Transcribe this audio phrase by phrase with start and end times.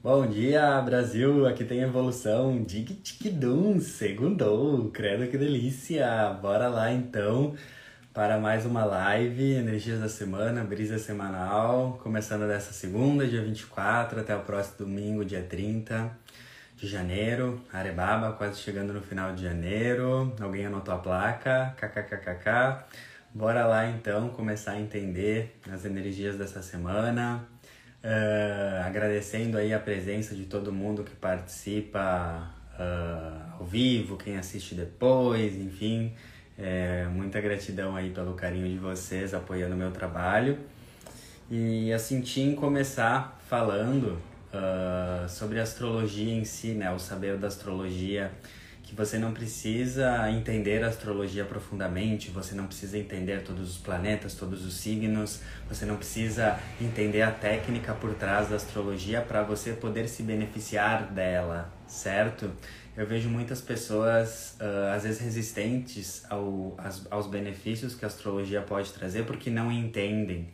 [0.00, 1.44] Bom dia, Brasil!
[1.44, 2.62] Aqui tem evolução.
[2.62, 4.92] Dig tic dum, segundou.
[4.92, 6.30] Credo que delícia!
[6.40, 7.56] Bora lá então
[8.14, 14.36] para mais uma live, Energias da Semana, Brisa Semanal, começando dessa segunda, dia 24, até
[14.36, 16.16] o próximo domingo, dia 30
[16.76, 17.60] de janeiro.
[17.72, 20.32] Arebaba, quase chegando no final de janeiro.
[20.40, 21.74] Alguém anotou a placa?
[21.76, 22.84] KKKKK.
[23.34, 27.44] Bora lá então começar a entender as energias dessa semana
[28.02, 34.74] Uh, agradecendo aí a presença de todo mundo que participa uh, ao vivo, quem assiste
[34.74, 36.12] depois, enfim.
[36.60, 40.58] É, muita gratidão aí pelo carinho de vocês apoiando o meu trabalho.
[41.50, 44.18] E assim, em começar falando
[44.52, 46.90] uh, sobre astrologia em si, né?
[46.90, 48.32] O saber da astrologia
[48.88, 54.32] que você não precisa entender a astrologia profundamente, você não precisa entender todos os planetas,
[54.32, 59.74] todos os signos, você não precisa entender a técnica por trás da astrologia para você
[59.74, 62.50] poder se beneficiar dela, certo?
[62.96, 68.62] Eu vejo muitas pessoas, uh, às vezes, resistentes ao, aos, aos benefícios que a astrologia
[68.62, 70.48] pode trazer porque não entendem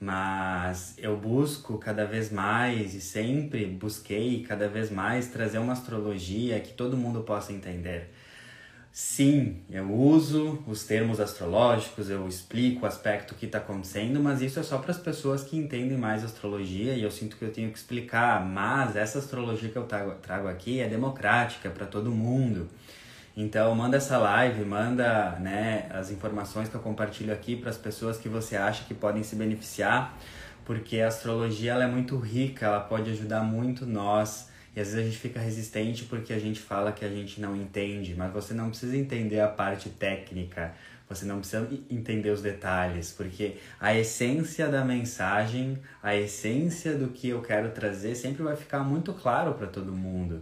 [0.00, 6.58] mas eu busco cada vez mais e sempre busquei cada vez mais trazer uma astrologia
[6.58, 8.10] que todo mundo possa entender.
[8.92, 14.58] Sim, eu uso os termos astrológicos, eu explico o aspecto que está acontecendo, mas isso
[14.58, 17.70] é só para as pessoas que entendem mais astrologia e eu sinto que eu tenho
[17.70, 18.44] que explicar.
[18.44, 22.68] Mas essa astrologia que eu trago, trago aqui é democrática para todo mundo.
[23.36, 28.18] Então, manda essa live, manda né, as informações que eu compartilho aqui para as pessoas
[28.18, 30.18] que você acha que podem se beneficiar,
[30.64, 34.50] porque a astrologia ela é muito rica, ela pode ajudar muito nós.
[34.74, 37.56] E às vezes a gente fica resistente porque a gente fala que a gente não
[37.56, 40.72] entende, mas você não precisa entender a parte técnica,
[41.08, 47.30] você não precisa entender os detalhes, porque a essência da mensagem, a essência do que
[47.30, 50.40] eu quero trazer sempre vai ficar muito claro para todo mundo.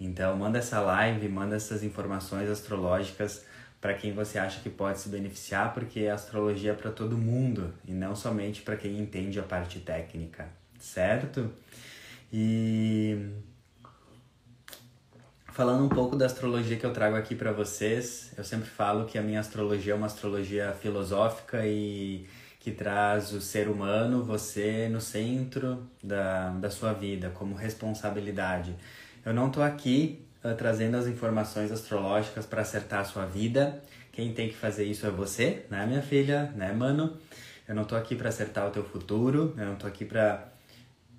[0.00, 3.44] Então, manda essa live, manda essas informações astrológicas
[3.80, 7.72] para quem você acha que pode se beneficiar, porque a astrologia é para todo mundo
[7.86, 11.50] e não somente para quem entende a parte técnica, certo?
[12.32, 13.30] E
[15.46, 19.18] falando um pouco da astrologia que eu trago aqui para vocês, eu sempre falo que
[19.18, 22.26] a minha astrologia é uma astrologia filosófica e
[22.60, 28.76] que traz o ser humano, você, no centro da, da sua vida, como responsabilidade.
[29.24, 33.82] Eu não estou aqui uh, trazendo as informações astrológicas para acertar a sua vida.
[34.12, 37.16] Quem tem que fazer isso é você, né, minha filha, né, mano?
[37.68, 40.48] Eu não estou aqui para acertar o teu futuro, eu não estou aqui para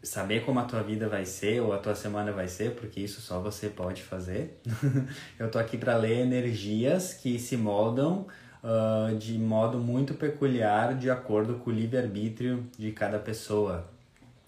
[0.03, 3.21] saber como a tua vida vai ser ou a tua semana vai ser, porque isso
[3.21, 4.59] só você pode fazer.
[5.39, 8.25] eu tô aqui para ler energias que se moldam
[8.63, 13.90] uh, de modo muito peculiar de acordo com o livre-arbítrio de cada pessoa.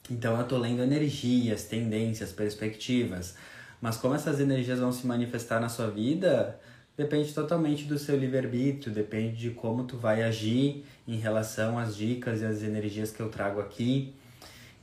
[0.10, 3.36] Então eu tô lendo energias, tendências, perspectivas.
[3.82, 6.60] Mas como essas energias vão se manifestar na sua vida,
[6.98, 12.42] depende totalmente do seu livre-arbítrio, depende de como tu vai agir em relação às dicas
[12.42, 14.14] e às energias que eu trago aqui.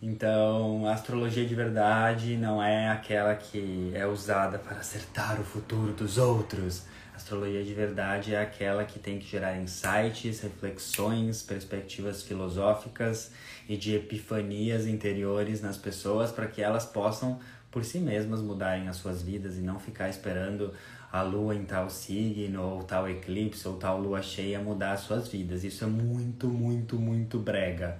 [0.02, 5.92] Então, a astrologia de verdade não é aquela que é usada para acertar o futuro
[5.92, 6.84] dos outros.
[7.20, 13.30] Astrologia de verdade é aquela que tem que gerar insights, reflexões, perspectivas filosóficas
[13.68, 17.38] e de epifanias interiores nas pessoas para que elas possam
[17.70, 20.72] por si mesmas mudarem as suas vidas e não ficar esperando
[21.12, 25.28] a lua em tal signo ou tal eclipse ou tal lua cheia mudar as suas
[25.28, 25.62] vidas.
[25.62, 27.98] Isso é muito, muito, muito brega.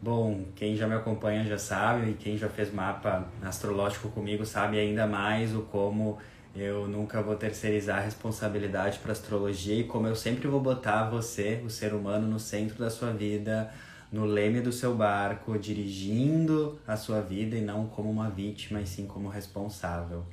[0.00, 4.78] Bom, quem já me acompanha já sabe e quem já fez mapa astrológico comigo sabe
[4.78, 6.18] ainda mais o como
[6.54, 11.62] eu nunca vou terceirizar a responsabilidade para astrologia e como eu sempre vou botar você,
[11.64, 13.70] o ser humano, no centro da sua vida
[14.12, 18.86] no leme do seu barco, dirigindo a sua vida e não como uma vítima, e
[18.86, 20.24] sim como responsável.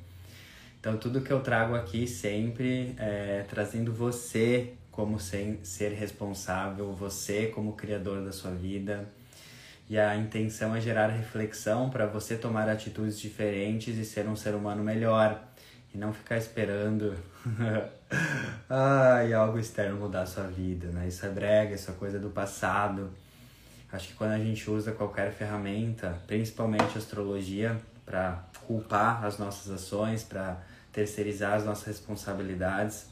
[0.79, 7.73] Então, tudo que eu trago aqui sempre é trazendo você como ser responsável, você como
[7.73, 9.07] criador da sua vida.
[9.89, 14.55] E a intenção é gerar reflexão para você tomar atitudes diferentes e ser um ser
[14.55, 15.41] humano melhor.
[15.97, 17.16] E não ficar esperando
[18.70, 21.08] ai, algo externo mudar a sua vida, né?
[21.08, 23.09] Isso é brega, isso é coisa do passado.
[23.91, 30.23] Acho que quando a gente usa qualquer ferramenta, principalmente astrologia, para culpar as nossas ações,
[30.23, 30.61] para
[30.94, 33.08] terceirizar as nossas responsabilidades,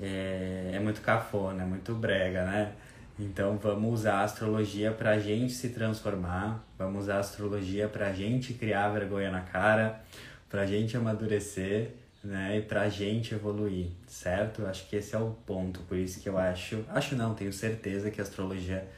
[0.00, 2.74] é, é muito cafona, é muito brega, né?
[3.18, 8.06] Então vamos usar a astrologia para a gente se transformar, vamos usar a astrologia para
[8.06, 10.00] a gente criar vergonha na cara,
[10.48, 12.58] para a gente amadurecer, né?
[12.58, 14.66] E a gente evoluir, certo?
[14.66, 18.10] Acho que esse é o ponto, por isso que eu acho, acho não, tenho certeza
[18.10, 18.88] que a astrologia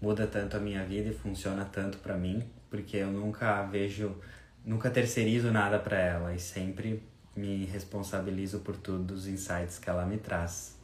[0.00, 4.16] muda tanto a minha vida e funciona tanto para mim, porque eu nunca vejo
[4.64, 7.02] nunca terceirizo nada para ela e sempre
[7.36, 10.76] me responsabilizo por todos os insights que ela me traz.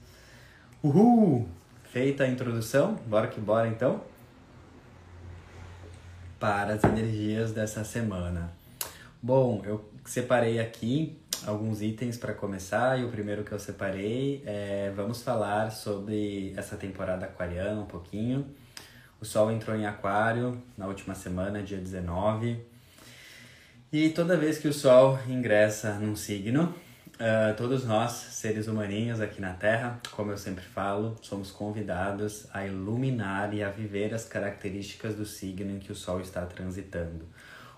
[0.83, 1.49] Uhul!
[1.85, 4.03] Feita a introdução, bora que bora então
[6.39, 8.53] para as energias dessa semana.
[9.23, 14.93] Bom, eu separei aqui alguns itens para começar e o primeiro que eu separei é
[14.94, 18.47] vamos falar sobre essa temporada aquariana um pouquinho.
[19.21, 22.59] O Sol entrou em Aquário na última semana, dia 19.
[23.93, 26.75] E toda vez que o Sol ingressa num signo,
[27.15, 32.67] uh, todos nós, seres humaninhos aqui na Terra, como eu sempre falo, somos convidados a
[32.67, 37.27] iluminar e a viver as características do signo em que o Sol está transitando.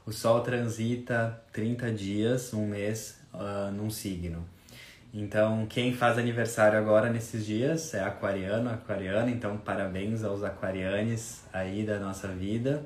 [0.05, 4.45] O Sol transita 30 dias, um mês, uh, num signo.
[5.13, 11.83] Então, quem faz aniversário agora nesses dias é aquariano, aquariana, então parabéns aos aquarianes aí
[11.85, 12.85] da nossa vida.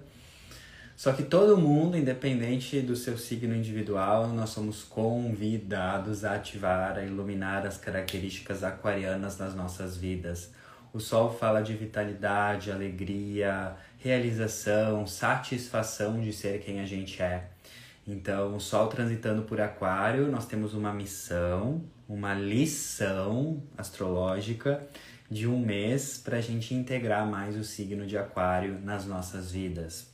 [0.96, 7.02] Só que todo mundo, independente do seu signo individual, nós somos convidados a ativar, a
[7.02, 10.52] iluminar as características aquarianas nas nossas vidas.
[10.92, 17.48] O Sol fala de vitalidade, alegria, realização, satisfação de ser quem a gente é.
[18.06, 24.84] Então, o Sol transitando por Aquário, nós temos uma missão, uma lição astrológica
[25.30, 30.10] de um mês para a gente integrar mais o signo de Aquário nas nossas vidas.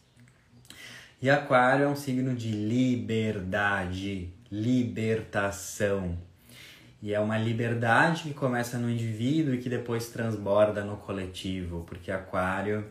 [1.20, 6.16] E Aquário é um signo de liberdade, libertação.
[7.02, 12.12] E é uma liberdade que começa no indivíduo e que depois transborda no coletivo, porque
[12.12, 12.84] Aquário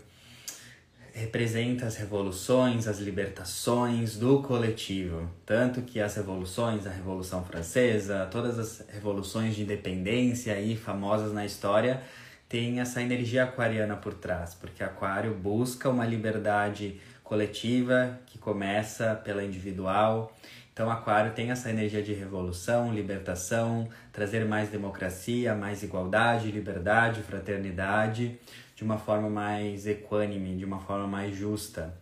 [1.17, 5.27] representa as revoluções, as libertações do coletivo.
[5.45, 11.43] Tanto que as revoluções, a Revolução Francesa, todas as revoluções de independência aí famosas na
[11.43, 12.03] história,
[12.47, 19.43] têm essa energia aquariana por trás, porque Aquário busca uma liberdade coletiva que começa pela
[19.43, 20.31] individual.
[20.71, 28.37] Então, Aquário tem essa energia de revolução, libertação, trazer mais democracia, mais igualdade, liberdade, fraternidade
[28.77, 31.97] de uma forma mais equânime, de uma forma mais justa.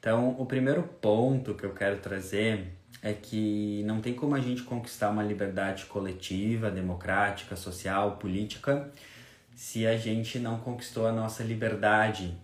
[0.00, 2.72] Então, o primeiro ponto que eu quero trazer
[3.02, 8.90] é que não tem como a gente conquistar uma liberdade coletiva, democrática, social, política,
[9.54, 12.34] se a gente não conquistou a nossa liberdade,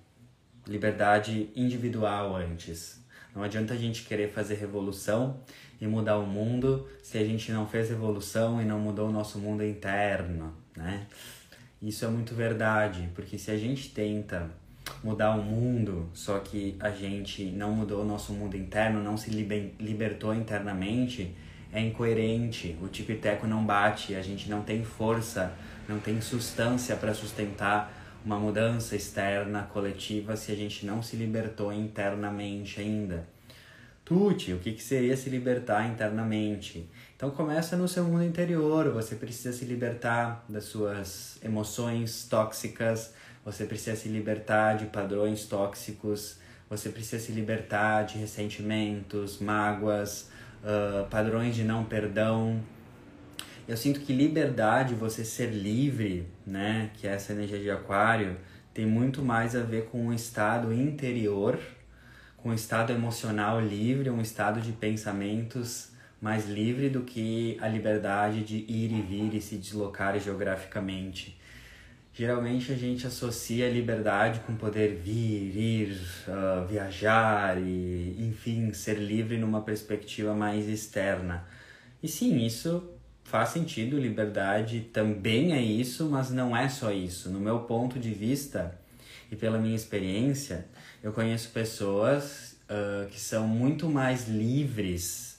[0.67, 3.03] liberdade individual antes.
[3.35, 5.41] Não adianta a gente querer fazer revolução
[5.81, 9.39] e mudar o mundo se a gente não fez revolução e não mudou o nosso
[9.39, 11.07] mundo interno, né?
[11.83, 14.49] Isso é muito verdade, porque se a gente tenta
[15.03, 19.31] mudar o mundo, só que a gente não mudou o nosso mundo interno, não se
[19.31, 21.35] liber, libertou internamente,
[21.73, 25.53] é incoerente, o tico e teco não bate, a gente não tem força,
[25.89, 27.93] não tem substância para sustentar
[28.25, 33.27] uma mudança externa coletiva se a gente não se libertou internamente ainda.
[34.05, 36.89] Tuti, o que, que seria se libertar internamente?
[37.23, 43.15] Então começa no seu mundo interior, você precisa se libertar das suas emoções tóxicas,
[43.45, 50.31] você precisa se libertar de padrões tóxicos, você precisa se libertar de ressentimentos, mágoas,
[50.65, 52.61] uh, padrões de não perdão.
[53.69, 58.37] Eu sinto que liberdade, você ser livre, né, que é essa energia de aquário,
[58.75, 61.57] tem muito mais a ver com um estado interior,
[62.37, 65.92] com um estado emocional livre, um estado de pensamentos
[66.23, 71.37] mais livre do que a liberdade de ir e vir e se deslocar geograficamente.
[72.15, 78.99] Geralmente a gente associa a liberdade com poder vir, ir, uh, viajar e, enfim, ser
[78.99, 81.45] livre numa perspectiva mais externa.
[82.01, 82.89] E sim, isso
[83.25, 87.31] faz sentido, liberdade também é isso, mas não é só isso.
[87.31, 88.79] No meu ponto de vista
[89.29, 90.67] e pela minha experiência,
[91.03, 95.32] eu conheço pessoas uh, que são muito mais livres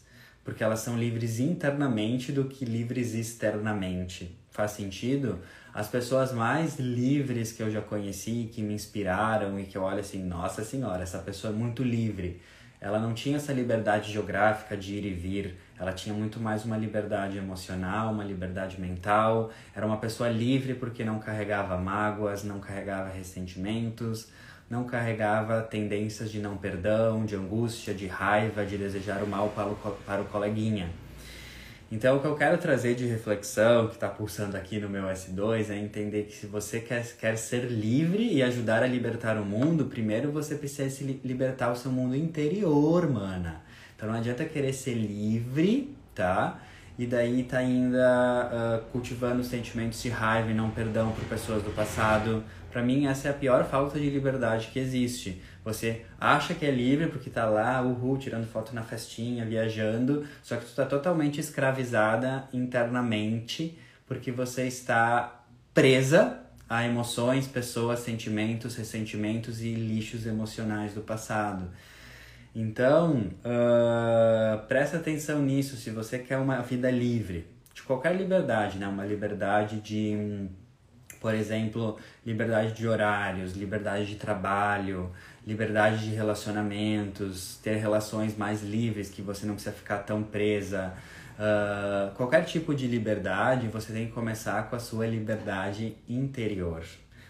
[0.44, 4.38] porque elas são livres internamente do que livres externamente.
[4.52, 5.40] Faz sentido?
[5.74, 10.00] As pessoas mais livres que eu já conheci, que me inspiraram e que eu olho
[10.00, 12.42] assim, nossa senhora, essa pessoa é muito livre.
[12.80, 16.78] Ela não tinha essa liberdade geográfica de ir e vir, ela tinha muito mais uma
[16.78, 19.52] liberdade emocional, uma liberdade mental.
[19.74, 24.28] Era uma pessoa livre porque não carregava mágoas, não carregava ressentimentos,
[24.70, 29.68] não carregava tendências de não perdão, de angústia, de raiva, de desejar o mal para
[29.68, 30.90] o, para o coleguinha.
[31.92, 35.70] Então, o que eu quero trazer de reflexão, que está pulsando aqui no meu S2,
[35.70, 39.86] é entender que se você quer, quer ser livre e ajudar a libertar o mundo,
[39.86, 43.62] primeiro você precisa se libertar o seu mundo interior, mana.
[43.96, 46.60] Então, não adianta querer ser livre, tá?
[46.98, 51.72] E daí tá ainda uh, cultivando sentimentos de raiva e não perdão por pessoas do
[51.72, 52.44] passado.
[52.72, 55.42] Para mim essa é a pior falta de liberdade que existe.
[55.64, 60.56] Você acha que é livre porque tá lá, uhul, tirando foto na festinha, viajando, só
[60.56, 69.62] que tu tá totalmente escravizada internamente porque você está presa a emoções, pessoas, sentimentos, ressentimentos
[69.62, 71.70] e lixos emocionais do passado.
[72.56, 78.88] Então, uh, presta atenção nisso se você quer uma vida livre, de qualquer liberdade, né?
[78.88, 80.48] Uma liberdade de,
[81.20, 85.12] por exemplo, liberdade de horários, liberdade de trabalho,
[85.48, 90.94] liberdade de relacionamentos, ter relações mais livres que você não precisa ficar tão presa.
[91.34, 96.84] Uh, qualquer tipo de liberdade, você tem que começar com a sua liberdade interior,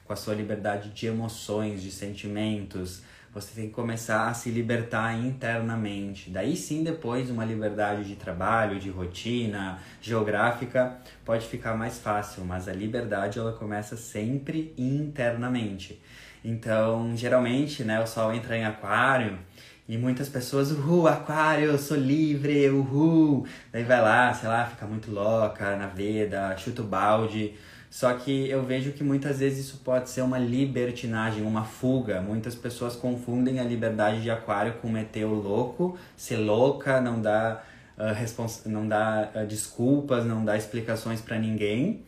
[0.04, 3.02] com a sua liberdade de emoções, de sentimentos,
[3.34, 6.30] você tem que começar a se libertar internamente.
[6.30, 12.68] Daí sim, depois, uma liberdade de trabalho, de rotina, geográfica, pode ficar mais fácil, mas
[12.68, 16.00] a liberdade ela começa sempre internamente.
[16.46, 19.40] Então, geralmente, né, o sol entra em aquário
[19.88, 23.48] e muitas pessoas, uhul, aquário, eu sou livre, uhul.
[23.72, 27.54] Daí vai lá, sei lá, fica muito louca na veda, chuta o balde
[27.94, 32.20] só que eu vejo que muitas vezes isso pode ser uma libertinagem, uma fuga.
[32.22, 37.62] Muitas pessoas confundem a liberdade de aquário com meter o louco, ser louca, não dá,
[37.96, 42.04] uh, não dá uh, desculpas, não dá explicações para ninguém.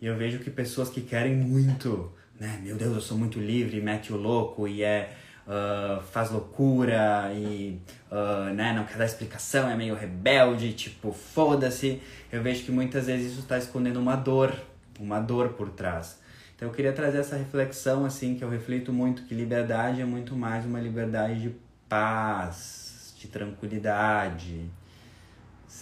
[0.00, 2.60] E eu vejo que pessoas que querem muito, né?
[2.62, 5.16] Meu Deus, eu sou muito livre, mete o louco e é
[5.46, 12.02] uh, faz loucura e uh, né, não quer dar explicação, é meio rebelde, tipo, foda-se.
[12.30, 14.54] Eu vejo que muitas vezes isso está escondendo uma dor,
[14.98, 16.18] uma dor por trás.
[16.54, 20.34] Então eu queria trazer essa reflexão, assim, que eu reflito muito, que liberdade é muito
[20.34, 21.54] mais uma liberdade de
[21.88, 24.64] paz, de tranquilidade,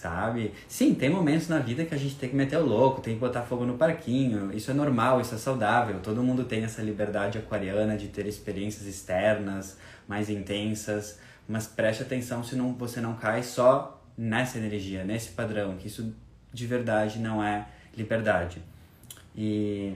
[0.05, 0.53] sabe?
[0.67, 3.19] Sim, tem momentos na vida que a gente tem que meter o louco, tem que
[3.19, 4.55] botar fogo no parquinho.
[4.55, 5.99] Isso é normal, isso é saudável.
[5.99, 12.43] Todo mundo tem essa liberdade aquariana de ter experiências externas mais intensas, mas preste atenção
[12.43, 16.13] se não, você não cai só nessa energia, nesse padrão, que isso
[16.53, 17.65] de verdade não é
[17.97, 18.61] liberdade.
[19.35, 19.95] E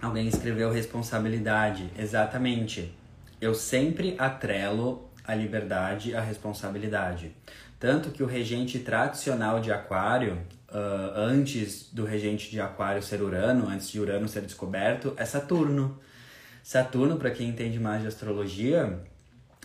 [0.00, 2.94] alguém escreveu responsabilidade, exatamente.
[3.38, 7.32] Eu sempre atrelo a liberdade à responsabilidade.
[7.82, 10.34] Tanto que o regente tradicional de Aquário,
[10.70, 15.98] uh, antes do regente de Aquário ser Urano, antes de Urano ser descoberto, é Saturno.
[16.62, 19.00] Saturno, para quem entende mais de astrologia,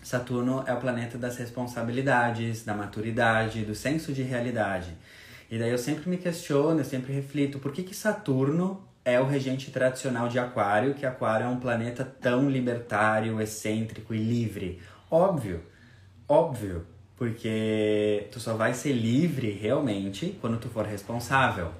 [0.02, 4.98] Saturno é o planeta das responsabilidades, da maturidade, do senso de realidade.
[5.48, 9.28] E daí eu sempre me questiono, eu sempre reflito, por que, que Saturno é o
[9.28, 14.82] regente tradicional de Aquário, que Aquário é um planeta tão libertário, excêntrico e livre?
[15.08, 15.62] Óbvio,
[16.28, 21.72] óbvio porque tu só vai ser livre realmente quando tu for responsável.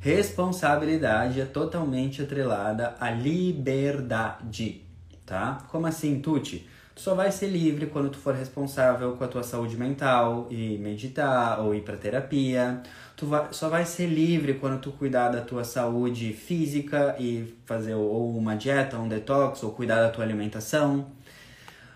[0.00, 4.82] Responsabilidade é totalmente atrelada à liberdade,
[5.24, 5.64] tá?
[5.70, 6.66] Como assim, Tuti?
[6.94, 10.76] Tu só vai ser livre quando tu for responsável com a tua saúde mental e
[10.78, 12.82] meditar ou ir para terapia.
[13.16, 17.94] Tu vai, só vai ser livre quando tu cuidar da tua saúde física e fazer
[17.94, 21.06] ou uma dieta, um detox ou cuidar da tua alimentação.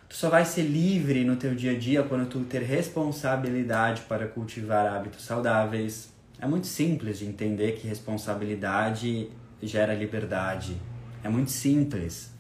[0.09, 4.27] Tu só vai ser livre no teu dia a dia quando tu ter responsabilidade para
[4.29, 6.13] cultivar hábitos saudáveis.
[6.41, 9.31] É muito simples de entender que responsabilidade
[9.63, 10.77] gera liberdade.
[11.25, 12.31] É muito simples.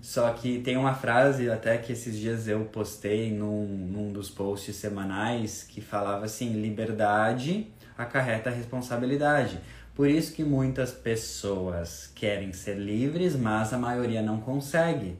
[0.00, 4.76] Só que tem uma frase até que esses dias eu postei num, num dos posts
[4.76, 9.58] semanais que falava assim: liberdade acarreta responsabilidade.
[9.94, 15.16] Por isso que muitas pessoas querem ser livres, mas a maioria não consegue.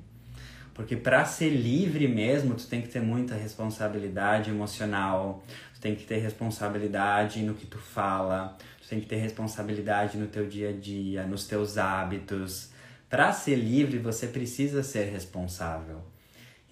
[0.79, 5.43] Porque para ser livre mesmo, tu tem que ter muita responsabilidade emocional,
[5.75, 10.29] tu tem que ter responsabilidade no que tu fala, tu tem que ter responsabilidade no
[10.29, 12.71] teu dia a dia, nos teus hábitos.
[13.11, 16.01] Para ser livre, você precisa ser responsável.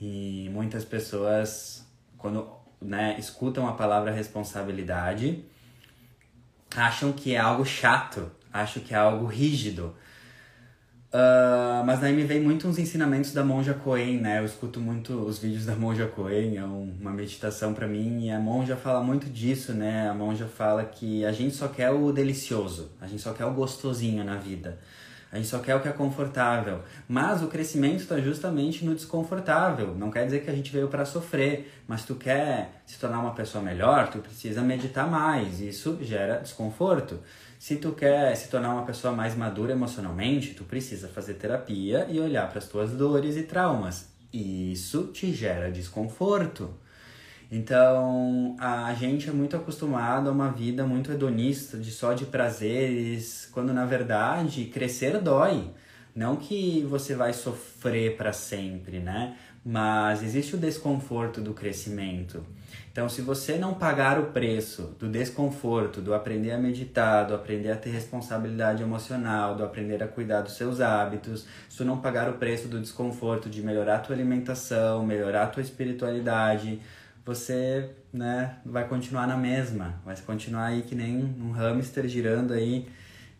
[0.01, 1.85] E muitas pessoas,
[2.17, 2.49] quando
[2.81, 5.45] né, escutam a palavra responsabilidade,
[6.77, 9.97] acham que é algo chato, acham que é algo rígido.
[11.07, 14.41] Uh, mas daí me vem muito uns ensinamentos da Monja Coen, né?
[14.41, 18.41] Eu escuto muito os vídeos da Monja Coen, é uma meditação para mim, e a
[18.41, 20.09] monja fala muito disso, né?
[20.09, 23.55] A monja fala que a gente só quer o delicioso, a gente só quer o
[23.55, 24.79] gostosinho na vida.
[25.31, 26.83] A gente só quer o que é confortável.
[27.09, 29.95] Mas o crescimento está justamente no desconfortável.
[29.95, 33.35] Não quer dizer que a gente veio para sofrer, mas tu quer se tornar uma
[33.35, 35.61] pessoa melhor, tu precisa meditar mais.
[35.61, 37.21] Isso gera desconforto.
[37.59, 42.21] Se tu quer se tornar uma pessoa mais madura emocionalmente, tu precisa fazer terapia e
[42.21, 44.09] olhar para as tuas dores e traumas.
[44.33, 46.71] Isso te gera desconforto.
[47.51, 53.49] Então, a gente é muito acostumado a uma vida muito hedonista, de só de prazeres,
[53.53, 55.71] quando na verdade crescer dói.
[56.15, 59.37] Não que você vai sofrer para sempre, né?
[59.65, 62.45] Mas existe o desconforto do crescimento.
[62.91, 67.71] Então, se você não pagar o preço do desconforto, do aprender a meditar, do aprender
[67.71, 72.31] a ter responsabilidade emocional, do aprender a cuidar dos seus hábitos, se tu não pagar
[72.31, 76.81] o preço do desconforto de melhorar a tua alimentação, melhorar a tua espiritualidade,
[77.27, 82.89] você né, vai continuar na mesma, vai continuar aí que nem um hamster girando aí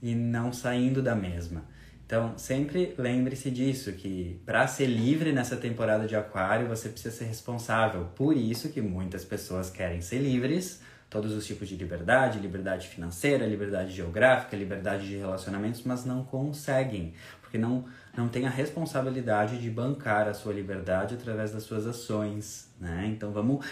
[0.03, 1.65] e não saindo da mesma.
[2.05, 7.25] Então, sempre lembre-se disso, que para ser livre nessa temporada de aquário, você precisa ser
[7.25, 8.09] responsável.
[8.17, 13.47] Por isso que muitas pessoas querem ser livres, todos os tipos de liberdade, liberdade financeira,
[13.47, 17.85] liberdade geográfica, liberdade de relacionamentos, mas não conseguem, porque não
[18.17, 23.07] não tem a responsabilidade de bancar a sua liberdade através das suas ações, né?
[23.15, 23.65] Então vamos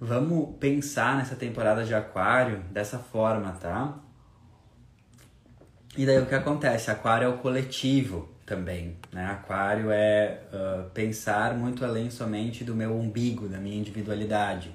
[0.00, 3.98] vamos pensar nessa temporada de aquário dessa forma, tá?
[5.96, 6.90] E daí o que acontece?
[6.90, 9.26] Aquário é o coletivo também, né?
[9.26, 14.74] Aquário é uh, pensar muito além somente do meu umbigo, da minha individualidade.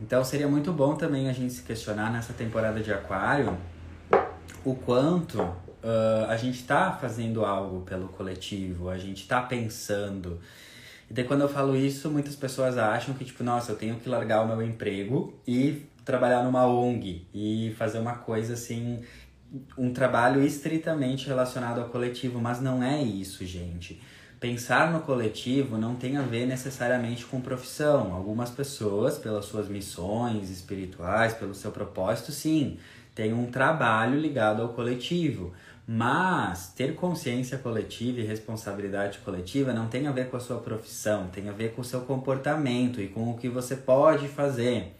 [0.00, 3.56] Então seria muito bom também a gente se questionar nessa temporada de aquário
[4.64, 5.54] o quanto
[5.86, 10.40] uh, a gente está fazendo algo pelo coletivo, a gente está pensando.
[11.08, 14.08] E daí quando eu falo isso, muitas pessoas acham que, tipo, nossa, eu tenho que
[14.08, 19.02] largar o meu emprego e trabalhar numa ONG e fazer uma coisa assim,
[19.78, 24.00] um trabalho estritamente relacionado ao coletivo, mas não é isso, gente.
[24.38, 28.12] Pensar no coletivo não tem a ver necessariamente com profissão.
[28.12, 32.76] Algumas pessoas, pelas suas missões espirituais, pelo seu propósito, sim,
[33.14, 35.54] tem um trabalho ligado ao coletivo.
[35.86, 41.28] Mas ter consciência coletiva e responsabilidade coletiva não tem a ver com a sua profissão,
[41.28, 44.96] tem a ver com o seu comportamento e com o que você pode fazer.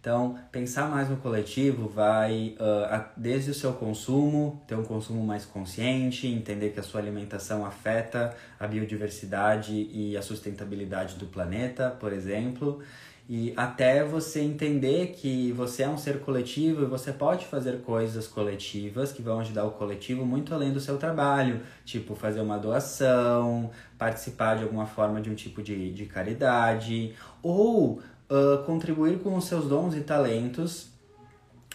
[0.00, 5.44] Então, pensar mais no coletivo vai uh, desde o seu consumo, ter um consumo mais
[5.44, 12.12] consciente, entender que a sua alimentação afeta a biodiversidade e a sustentabilidade do planeta, por
[12.12, 12.80] exemplo
[13.28, 18.26] e até você entender que você é um ser coletivo e você pode fazer coisas
[18.26, 23.70] coletivas que vão ajudar o coletivo muito além do seu trabalho, tipo fazer uma doação,
[23.98, 29.44] participar de alguma forma de um tipo de, de caridade, ou uh, contribuir com os
[29.44, 30.88] seus dons e talentos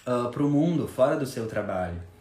[0.07, 2.12] uh, para o mundo, fora do seu trabalho.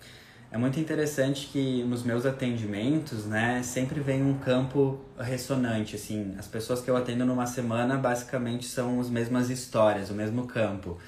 [0.53, 6.35] É muito interessante que nos meus atendimentos, né, sempre vem um campo ressonante, assim.
[6.39, 10.99] As pessoas que eu atendo numa semana basicamente são as mesmas histórias, o mesmo campo.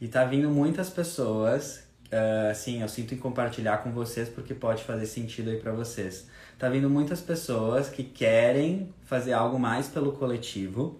[0.00, 4.82] E tá vindo muitas pessoas, uh, assim, eu sinto em compartilhar com vocês porque pode
[4.84, 6.26] fazer sentido aí para vocês.
[6.58, 10.98] Tá vindo muitas pessoas que querem fazer algo mais pelo coletivo,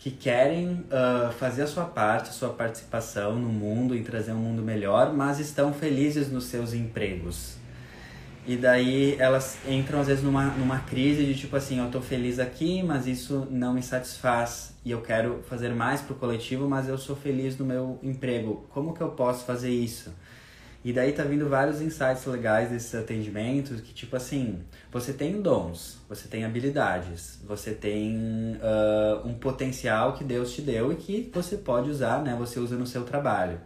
[0.00, 4.38] que querem uh, fazer a sua parte, a sua participação no mundo, em trazer um
[4.38, 7.56] mundo melhor, mas estão felizes nos seus empregos.
[8.46, 12.38] E daí elas entram às vezes numa, numa crise de tipo assim, eu tô feliz
[12.38, 16.96] aqui, mas isso não me satisfaz e eu quero fazer mais pro coletivo, mas eu
[16.96, 18.64] sou feliz no meu emprego.
[18.70, 20.10] Como que eu posso fazer isso?
[20.82, 25.98] E daí tá vindo vários insights legais desses atendimentos que, tipo assim, você tem dons,
[26.08, 31.58] você tem habilidades, você tem uh, um potencial que Deus te deu e que você
[31.58, 32.34] pode usar, né?
[32.38, 33.60] Você usa no seu trabalho.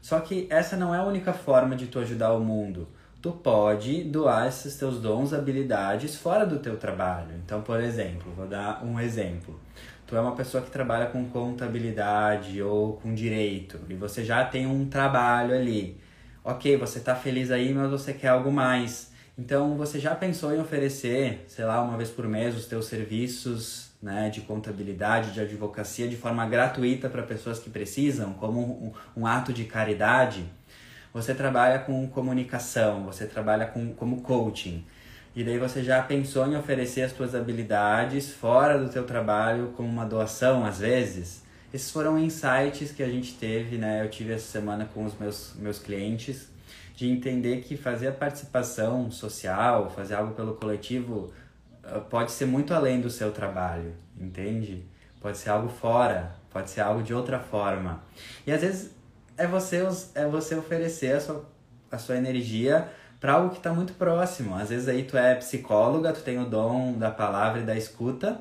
[0.00, 2.88] Só que essa não é a única forma de tu ajudar o mundo.
[3.22, 7.32] Tu pode doar esses teus dons, habilidades fora do teu trabalho.
[7.44, 9.60] Então, por exemplo, vou dar um exemplo.
[10.04, 14.66] Tu é uma pessoa que trabalha com contabilidade ou com direito e você já tem
[14.66, 15.99] um trabalho ali
[16.44, 19.10] ok, você está feliz aí, mas você quer algo mais.
[19.38, 23.90] Então, você já pensou em oferecer, sei lá, uma vez por mês os teus serviços
[24.02, 29.26] né, de contabilidade, de advocacia, de forma gratuita para pessoas que precisam, como um, um,
[29.26, 30.44] ato de caridade?
[31.12, 34.84] Você trabalha com comunicação, você trabalha com, como coaching.
[35.34, 39.88] E daí você já pensou em oferecer as suas habilidades fora do teu trabalho como
[39.88, 41.42] uma doação, às vezes?
[41.72, 44.04] Esses foram insights que a gente teve, né?
[44.04, 46.48] Eu tive essa semana com os meus, meus clientes,
[46.96, 51.32] de entender que fazer a participação social, fazer algo pelo coletivo,
[51.84, 54.84] ah, pode ser muito além do seu trabalho, entende?
[55.20, 58.02] Pode ser algo fora, pode ser algo de outra forma.
[58.46, 58.90] E às vezes
[59.36, 59.82] é você,
[60.14, 61.44] é você oferecer a sua,
[61.90, 62.88] a sua energia
[63.20, 64.54] para algo que está muito próximo.
[64.54, 68.40] Às vezes aí tu é psicóloga, tu tem o dom da palavra e da escuta,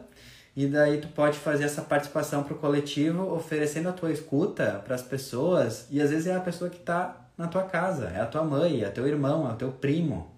[0.55, 4.95] e daí tu pode fazer essa participação para o coletivo, oferecendo a tua escuta para
[4.95, 8.25] as pessoas, e às vezes é a pessoa que está na tua casa, é a
[8.25, 10.29] tua mãe, é teu irmão, é teu primo.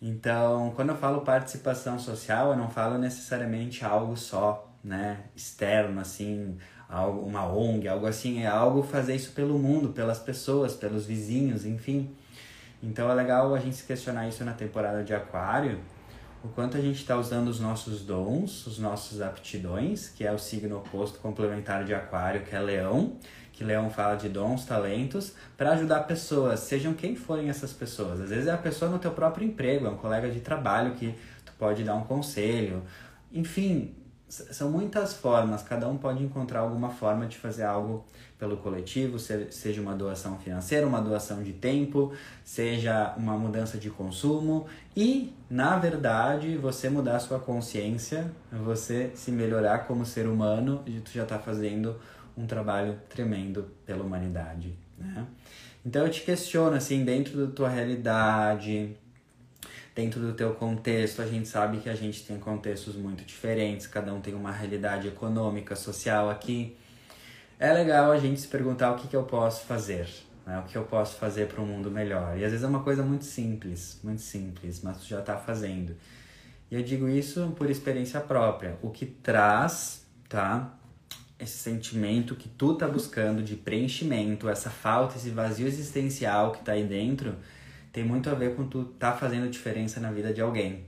[0.00, 6.56] Então, quando eu falo participação social, eu não falo necessariamente algo só, né, externo, assim,
[6.88, 11.64] algo, uma ONG, algo assim, é algo fazer isso pelo mundo, pelas pessoas, pelos vizinhos,
[11.64, 12.14] enfim.
[12.82, 15.80] Então é legal a gente se questionar isso na temporada de Aquário,
[16.44, 20.38] o quanto a gente está usando os nossos dons, os nossos aptidões, que é o
[20.38, 23.16] signo oposto complementar de Aquário, que é Leão,
[23.52, 28.20] que Leão fala de dons, talentos, para ajudar pessoas, sejam quem forem essas pessoas.
[28.20, 31.14] Às vezes é a pessoa no teu próprio emprego, é um colega de trabalho que
[31.44, 32.82] tu pode dar um conselho.
[33.32, 33.94] Enfim,
[34.28, 38.04] são muitas formas, cada um pode encontrar alguma forma de fazer algo
[38.38, 42.12] pelo coletivo, seja uma doação financeira, uma doação de tempo,
[42.44, 44.66] seja uma mudança de consumo
[44.96, 51.00] e, na verdade, você mudar a sua consciência, você se melhorar como ser humano e
[51.00, 52.00] tu já está fazendo
[52.34, 55.26] um trabalho tremendo pela humanidade, né?
[55.84, 58.96] Então eu te questiono assim, dentro da tua realidade,
[59.94, 64.12] dentro do teu contexto, a gente sabe que a gente tem contextos muito diferentes, cada
[64.12, 66.76] um tem uma realidade econômica, social aqui.
[67.58, 70.08] É legal a gente se perguntar o que, que eu posso fazer,
[70.46, 70.58] né?
[70.60, 72.38] o que eu posso fazer para um mundo melhor.
[72.38, 75.96] E às vezes é uma coisa muito simples, muito simples, mas tu já está fazendo.
[76.70, 78.78] E eu digo isso por experiência própria.
[78.82, 80.76] O que traz, tá?
[81.38, 86.72] esse sentimento que tu tá buscando de preenchimento, essa falta, esse vazio existencial que tá
[86.72, 87.36] aí dentro,
[87.92, 90.86] tem muito a ver com tu tá fazendo diferença na vida de alguém.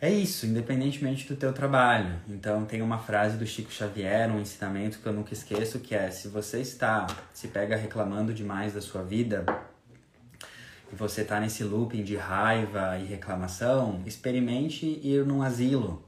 [0.00, 2.20] É isso, independentemente do teu trabalho.
[2.28, 6.08] Então tem uma frase do Chico Xavier, um ensinamento que eu nunca esqueço, que é:
[6.10, 9.44] se você está, se pega reclamando demais da sua vida,
[10.92, 16.06] e você tá nesse looping de raiva e reclamação, experimente ir num asilo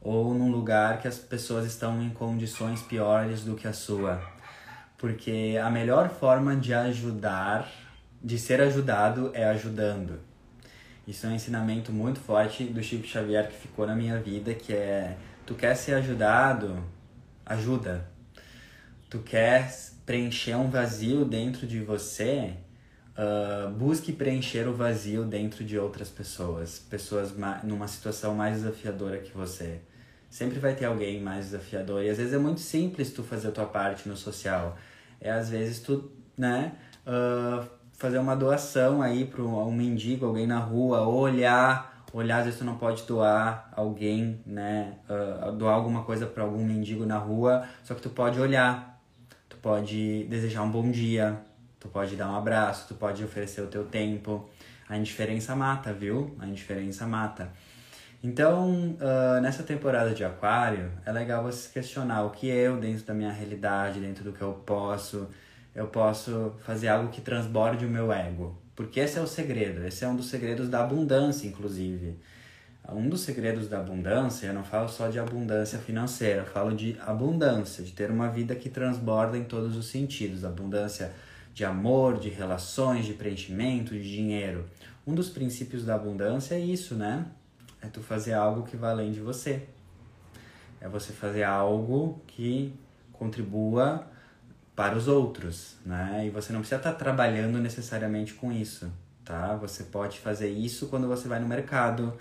[0.00, 4.22] ou num lugar que as pessoas estão em condições piores do que a sua.
[4.96, 7.68] Porque a melhor forma de ajudar,
[8.22, 10.20] de ser ajudado, é ajudando.
[11.06, 14.72] Isso é um ensinamento muito forte do Chico Xavier que ficou na minha vida, que
[14.72, 16.82] é tu quer ser ajudado,
[17.44, 18.08] ajuda.
[19.10, 19.70] Tu quer
[20.06, 22.54] preencher um vazio dentro de você,
[23.18, 29.32] uh, busque preencher o vazio dentro de outras pessoas, pessoas numa situação mais desafiadora que
[29.32, 29.80] você
[30.30, 32.02] sempre vai ter alguém mais desafiador.
[32.02, 34.76] E às vezes é muito simples tu fazer a tua parte no social.
[35.20, 36.72] É às vezes tu, né,
[37.06, 37.64] uh,
[37.96, 42.64] fazer uma doação aí para um mendigo, alguém na rua, olhar, olhar, às vezes tu
[42.64, 47.94] não pode doar alguém, né, uh, doar alguma coisa para algum mendigo na rua, só
[47.94, 49.00] que tu pode olhar,
[49.48, 51.40] tu pode desejar um bom dia,
[51.80, 54.48] tu pode dar um abraço, tu pode oferecer o teu tempo.
[54.88, 56.36] A indiferença mata, viu?
[56.38, 57.50] A indiferença mata.
[58.22, 63.12] Então, uh, nessa temporada de Aquário, é legal você questionar o que eu, dentro da
[63.12, 65.28] minha realidade, dentro do que eu posso,
[65.74, 68.56] eu posso fazer algo que transborde o meu ego.
[68.76, 72.18] Porque esse é o segredo, esse é um dos segredos da abundância, inclusive.
[72.88, 76.98] Um dos segredos da abundância, eu não falo só de abundância financeira, eu falo de
[77.00, 80.44] abundância, de ter uma vida que transborda em todos os sentidos.
[80.44, 81.12] Abundância
[81.54, 84.66] de amor, de relações, de preenchimento, de dinheiro.
[85.06, 87.26] Um dos princípios da abundância é isso, né?
[87.80, 89.62] É tu fazer algo que vá além de você.
[90.80, 92.74] É você fazer algo que
[93.12, 94.06] contribua
[94.74, 96.24] para os outros, né?
[96.26, 98.90] E você não precisa estar trabalhando necessariamente com isso,
[99.24, 99.54] tá?
[99.56, 102.16] Você pode fazer isso quando você vai no mercado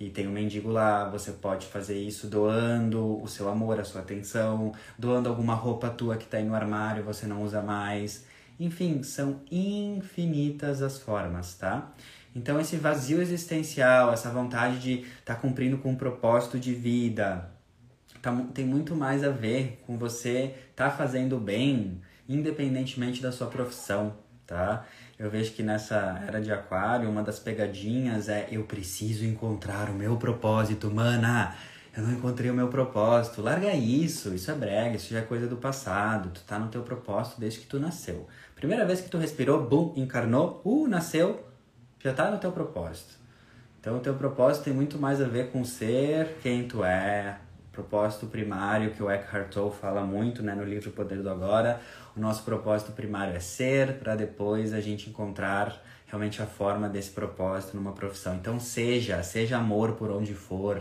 [0.00, 4.00] e tem um mendigo lá, você pode fazer isso doando o seu amor, a sua
[4.00, 8.24] atenção, doando alguma roupa tua que está aí no armário, você não usa mais.
[8.58, 11.92] Enfim, são infinitas as formas, tá?
[12.34, 17.51] Então, esse vazio existencial, essa vontade de estar tá cumprindo com um propósito de vida,
[18.22, 24.14] tá, tem muito mais a ver com você tá fazendo bem, independentemente da sua profissão,
[24.46, 24.86] tá?
[25.18, 29.92] Eu vejo que nessa era de aquário, uma das pegadinhas é eu preciso encontrar o
[29.92, 31.54] meu propósito, mana.
[31.94, 33.42] Eu não encontrei o meu propósito.
[33.42, 36.30] Larga isso, isso é brega, isso já é coisa do passado.
[36.30, 38.26] Tu tá no teu propósito desde que tu nasceu.
[38.54, 41.44] Primeira vez que tu respirou, bum, encarnou, uh, nasceu,
[42.02, 43.14] já está no teu propósito.
[43.78, 47.36] Então, o teu propósito tem muito mais a ver com ser quem tu é,
[47.72, 51.80] propósito primário que o Eckhart Tolle fala muito, né, no livro O Poder do Agora.
[52.14, 57.10] O nosso propósito primário é ser, para depois a gente encontrar realmente a forma desse
[57.10, 58.34] propósito numa profissão.
[58.34, 60.76] Então seja, seja amor por onde for,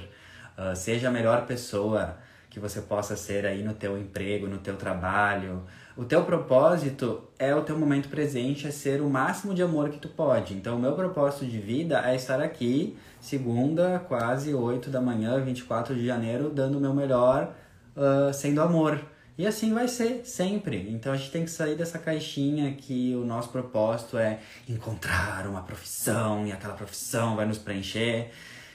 [0.58, 2.18] uh, seja a melhor pessoa
[2.50, 5.64] que você possa ser aí no teu emprego, no teu trabalho.
[6.02, 10.00] O teu propósito é o teu momento presente, é ser o máximo de amor que
[10.00, 10.56] tu pode.
[10.56, 15.94] Então, o meu propósito de vida é estar aqui, segunda, quase 8 da manhã, 24
[15.94, 17.54] de janeiro, dando o meu melhor,
[17.96, 19.00] uh, sendo amor.
[19.38, 20.90] E assim vai ser sempre.
[20.90, 25.62] Então a gente tem que sair dessa caixinha que o nosso propósito é encontrar uma
[25.62, 28.32] profissão e aquela profissão vai nos preencher.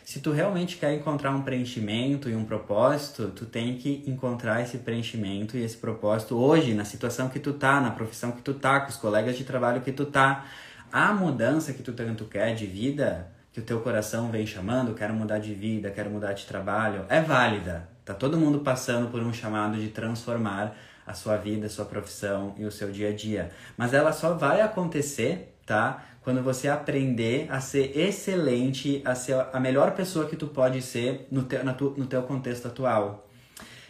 [0.07, 4.79] Se tu realmente quer encontrar um preenchimento e um propósito, tu tem que encontrar esse
[4.79, 8.79] preenchimento e esse propósito hoje, na situação que tu tá, na profissão que tu tá,
[8.79, 10.47] com os colegas de trabalho que tu tá.
[10.93, 15.13] A mudança que tu tanto quer de vida, que o teu coração vem chamando, quero
[15.13, 17.89] mudar de vida, quero mudar de trabalho, é válida.
[18.05, 22.55] Tá todo mundo passando por um chamado de transformar a sua vida, a sua profissão
[22.57, 23.51] e o seu dia a dia.
[23.77, 26.05] Mas ela só vai acontecer, tá?
[26.27, 31.29] Quando você aprender a ser excelente, a ser a melhor pessoa que tu pode ser
[31.31, 33.29] no teu, tu, no teu contexto atual.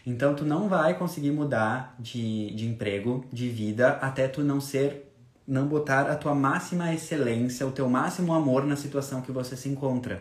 [0.05, 5.11] Então tu não vai conseguir mudar de, de emprego, de vida, até tu não ser,
[5.49, 9.71] não botar a tua máxima excelência, o teu máximo amor na situação que você se
[9.71, 10.21] encontra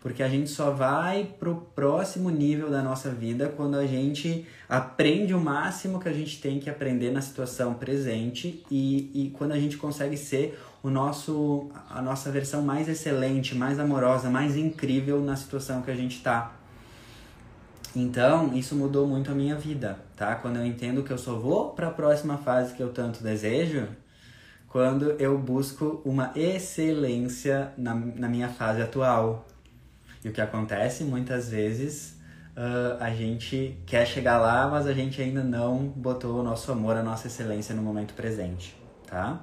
[0.00, 5.34] porque a gente só vai pro próximo nível da nossa vida quando a gente aprende
[5.34, 9.58] o máximo que a gente tem que aprender na situação presente e, e quando a
[9.58, 15.36] gente consegue ser o nosso a nossa versão mais excelente, mais amorosa, mais incrível na
[15.36, 16.52] situação que a gente está.
[17.96, 20.34] Então, isso mudou muito a minha vida, tá?
[20.36, 23.88] Quando eu entendo que eu só vou para a próxima fase que eu tanto desejo,
[24.68, 29.46] quando eu busco uma excelência na, na minha fase atual,
[30.22, 32.18] e o que acontece muitas vezes
[32.56, 36.96] uh, a gente quer chegar lá, mas a gente ainda não botou o nosso amor,
[36.96, 39.40] a nossa excelência no momento presente, tá?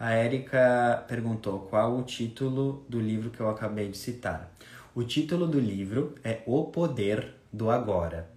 [0.00, 4.48] A Érica perguntou qual o título do livro que eu acabei de citar.
[4.94, 8.30] O título do livro é O Poder do Agora.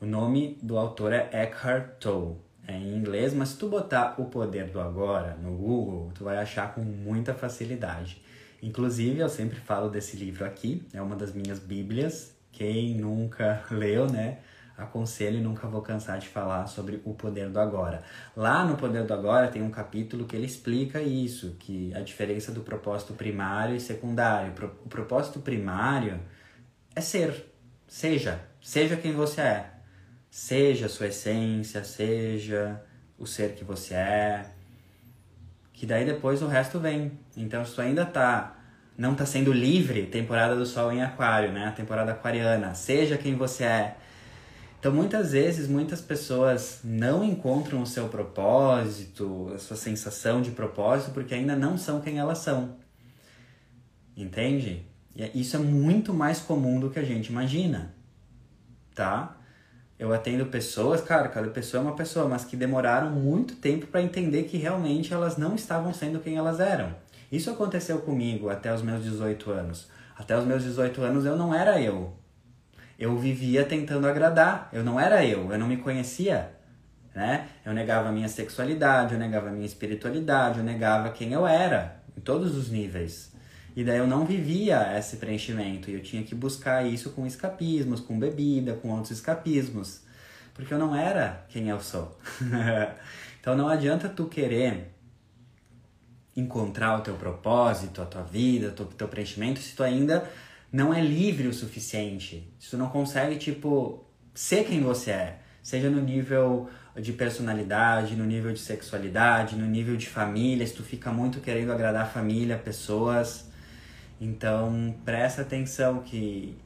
[0.00, 2.36] O nome do autor é Eckhart Tolle.
[2.68, 6.36] É em inglês, mas se tu botar O Poder do Agora no Google, tu vai
[6.36, 8.22] achar com muita facilidade.
[8.62, 12.32] Inclusive, eu sempre falo desse livro aqui, é uma das minhas bíblias.
[12.52, 14.38] Quem nunca leu, né?
[14.82, 18.02] Aconselho e nunca vou cansar de falar sobre o poder do agora.
[18.36, 22.52] Lá no Poder do Agora tem um capítulo que ele explica isso, que a diferença
[22.52, 24.52] do propósito primário e secundário.
[24.84, 26.20] O propósito primário
[26.94, 27.52] é ser,
[27.86, 29.70] seja, seja quem você é.
[30.30, 32.82] Seja a sua essência, seja
[33.18, 34.46] o ser que você é,
[35.72, 37.12] que daí depois o resto vem.
[37.36, 38.56] Então, se tu ainda tá
[38.96, 41.66] não tá sendo livre, temporada do sol em aquário, né?
[41.66, 43.96] A temporada aquariana, seja quem você é.
[44.82, 51.12] Então, muitas vezes, muitas pessoas não encontram o seu propósito, a sua sensação de propósito,
[51.12, 52.74] porque ainda não são quem elas são.
[54.16, 54.84] Entende?
[55.14, 57.94] E é, isso é muito mais comum do que a gente imagina,
[58.92, 59.36] tá?
[59.96, 64.02] Eu atendo pessoas, cara, cada pessoa é uma pessoa, mas que demoraram muito tempo para
[64.02, 66.92] entender que realmente elas não estavam sendo quem elas eram.
[67.30, 69.86] Isso aconteceu comigo até os meus 18 anos.
[70.18, 72.20] Até os meus 18 anos eu não era eu.
[73.02, 76.52] Eu vivia tentando agradar, eu não era eu, eu não me conhecia,
[77.12, 77.48] né?
[77.66, 82.00] Eu negava a minha sexualidade, eu negava a minha espiritualidade, eu negava quem eu era,
[82.16, 83.32] em todos os níveis.
[83.74, 87.98] E daí eu não vivia esse preenchimento e eu tinha que buscar isso com escapismos,
[87.98, 90.02] com bebida, com outros escapismos,
[90.54, 92.16] porque eu não era quem eu sou.
[93.40, 94.94] então não adianta tu querer
[96.36, 100.30] encontrar o teu propósito, a tua vida, o teu, teu preenchimento se tu ainda
[100.72, 102.50] não é livre o suficiente.
[102.70, 104.04] Tu não consegue, tipo,
[104.34, 109.96] ser quem você é, seja no nível de personalidade, no nível de sexualidade, no nível
[109.96, 113.46] de família, se tu fica muito querendo agradar a família, pessoas,
[114.24, 116.56] então, presta atenção que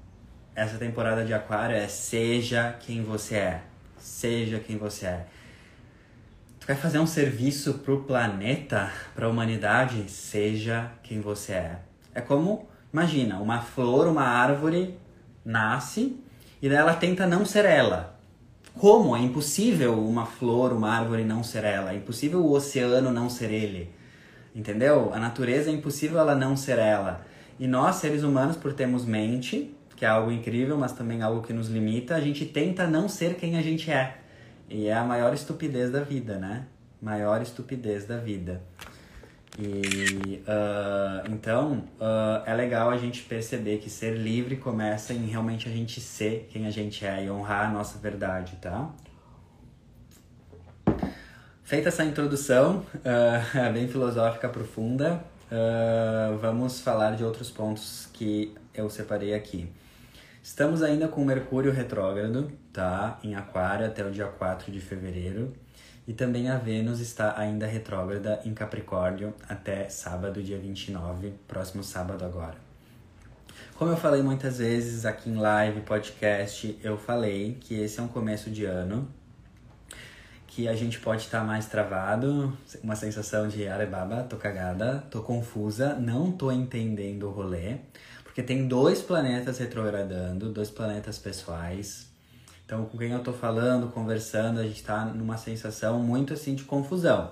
[0.55, 3.63] essa temporada de Aquário é seja quem você é.
[3.99, 5.27] Seja quem você é.
[6.61, 10.11] Tu quer fazer um serviço pro planeta, pra humanidade?
[10.11, 11.79] Seja quem você é.
[12.15, 14.99] É como, imagina, uma flor, uma árvore
[15.45, 16.19] nasce
[16.63, 18.19] e ela tenta não ser ela.
[18.79, 19.15] Como?
[19.15, 21.93] É impossível uma flor, uma árvore não ser ela.
[21.93, 23.91] É impossível o oceano não ser ele.
[24.55, 25.13] Entendeu?
[25.13, 27.21] A natureza é impossível ela não ser ela.
[27.61, 31.53] E nós, seres humanos, por termos mente, que é algo incrível, mas também algo que
[31.53, 34.17] nos limita, a gente tenta não ser quem a gente é.
[34.71, 36.65] E é a maior estupidez da vida, né?
[37.01, 38.63] Maior estupidez da vida.
[39.59, 45.67] E uh, então uh, é legal a gente perceber que ser livre começa em realmente
[45.67, 48.91] a gente ser quem a gente é e honrar a nossa verdade, tá?
[51.65, 55.25] Feita essa introdução uh, bem filosófica profunda,
[56.41, 59.69] vamos falar de outros pontos que eu separei aqui.
[60.43, 63.19] Estamos ainda com Mercúrio retrógrado, tá?
[63.25, 65.53] Em Aquário até o dia 4 de fevereiro.
[66.07, 72.25] E também a Vênus está ainda retrógrada em Capricórnio até sábado, dia 29, próximo sábado
[72.25, 72.55] agora.
[73.75, 78.09] Como eu falei muitas vezes aqui em live, podcast, eu falei que esse é um
[78.09, 79.09] começo de ano,
[80.47, 85.95] que a gente pode estar mais travado, uma sensação de arebaba, tô cagada, tô confusa,
[85.97, 87.79] não tô entendendo o rolê,
[88.23, 92.07] porque tem dois planetas retrogradando, dois planetas pessoais,
[92.67, 96.65] então, com quem eu tô falando, conversando, a gente tá numa sensação muito assim de
[96.65, 97.31] confusão.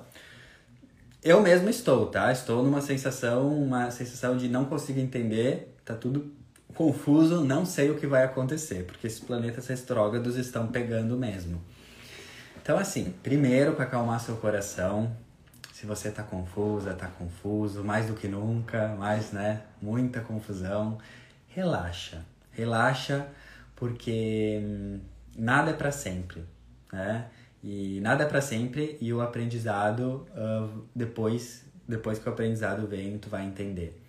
[1.25, 2.31] Eu mesmo estou, tá?
[2.31, 6.33] Estou numa sensação, uma sensação de não conseguir entender, tá tudo
[6.73, 11.61] confuso, não sei o que vai acontecer, porque esses planetas retrógrados estão pegando mesmo.
[12.62, 15.16] Então, assim, primeiro para acalmar seu coração,
[15.73, 20.99] se você tá confusa, tá confuso, mais do que nunca, mais, né, muita confusão,
[21.49, 22.23] relaxa.
[22.53, 23.27] Relaxa,
[23.75, 25.01] porque hum,
[25.37, 26.44] nada é para sempre,
[26.92, 27.27] né?
[27.62, 33.18] E nada é para sempre e o aprendizado uh, depois depois que o aprendizado vem,
[33.18, 34.01] tu vai entender.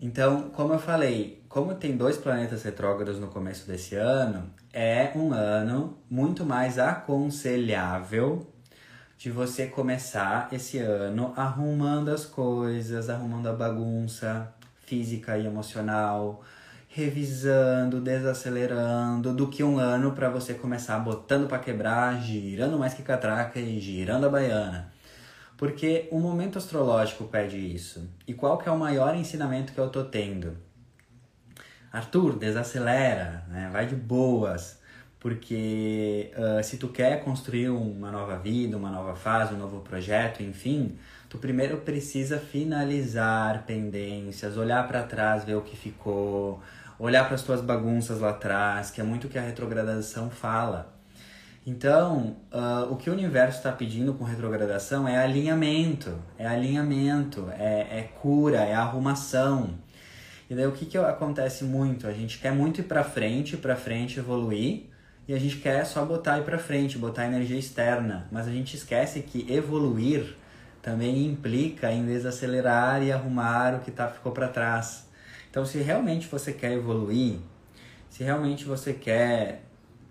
[0.00, 5.32] Então, como eu falei, como tem dois planetas retrógrados no começo desse ano, é um
[5.32, 8.46] ano muito mais aconselhável
[9.16, 14.54] de você começar esse ano arrumando as coisas, arrumando a bagunça
[14.86, 16.44] física e emocional,
[16.88, 23.02] revisando, desacelerando, do que um ano para você começar botando para quebrar, girando mais que
[23.02, 24.92] catraca e girando a baiana.
[25.56, 28.08] Porque o momento astrológico pede isso.
[28.26, 30.56] E qual que é o maior ensinamento que eu tô tendo?
[31.92, 33.68] Arthur, desacelera, né?
[33.72, 34.78] vai de boas,
[35.18, 40.42] porque uh, se tu quer construir uma nova vida, uma nova fase, um novo projeto,
[40.42, 40.96] enfim,
[41.28, 46.62] tu primeiro precisa finalizar pendências, olhar para trás, ver o que ficou,
[46.98, 50.94] olhar para as tuas bagunças lá atrás, que é muito o que a retrogradação fala.
[51.66, 57.98] Então, uh, o que o universo está pedindo com retrogradação é alinhamento, é alinhamento, é,
[57.98, 59.78] é cura, é arrumação.
[60.48, 62.06] E daí o que, que acontece muito?
[62.06, 64.86] A gente quer muito ir para frente, para frente evoluir,
[65.26, 68.74] e a gente quer só botar ir para frente, botar energia externa, mas a gente
[68.74, 70.36] esquece que evoluir
[70.80, 75.07] também implica em desacelerar e arrumar o que tá, ficou para trás.
[75.50, 77.38] Então, se realmente você quer evoluir,
[78.10, 79.62] se realmente você quer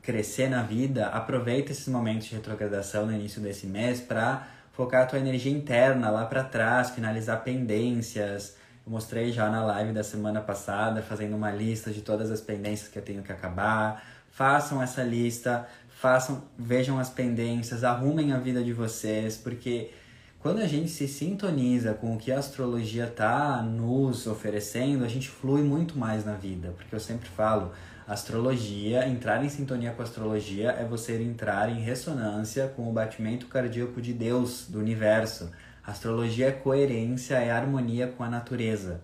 [0.01, 5.05] crescer na vida, aproveita esses momentos de retrogradação no início desse mês para focar a
[5.05, 8.55] tua energia interna lá para trás, finalizar pendências.
[8.85, 12.87] Eu mostrei já na live da semana passada, fazendo uma lista de todas as pendências
[12.87, 14.03] que eu tenho que acabar.
[14.31, 19.91] Façam essa lista, façam, vejam as pendências, arrumem a vida de vocês, porque
[20.39, 25.29] quando a gente se sintoniza com o que a astrologia está nos oferecendo, a gente
[25.29, 26.73] flui muito mais na vida.
[26.77, 27.71] Porque eu sempre falo,
[28.07, 33.47] astrologia, entrar em sintonia com a astrologia é você entrar em ressonância com o batimento
[33.47, 35.51] cardíaco de Deus, do universo.
[35.83, 39.01] astrologia é coerência, é harmonia com a natureza.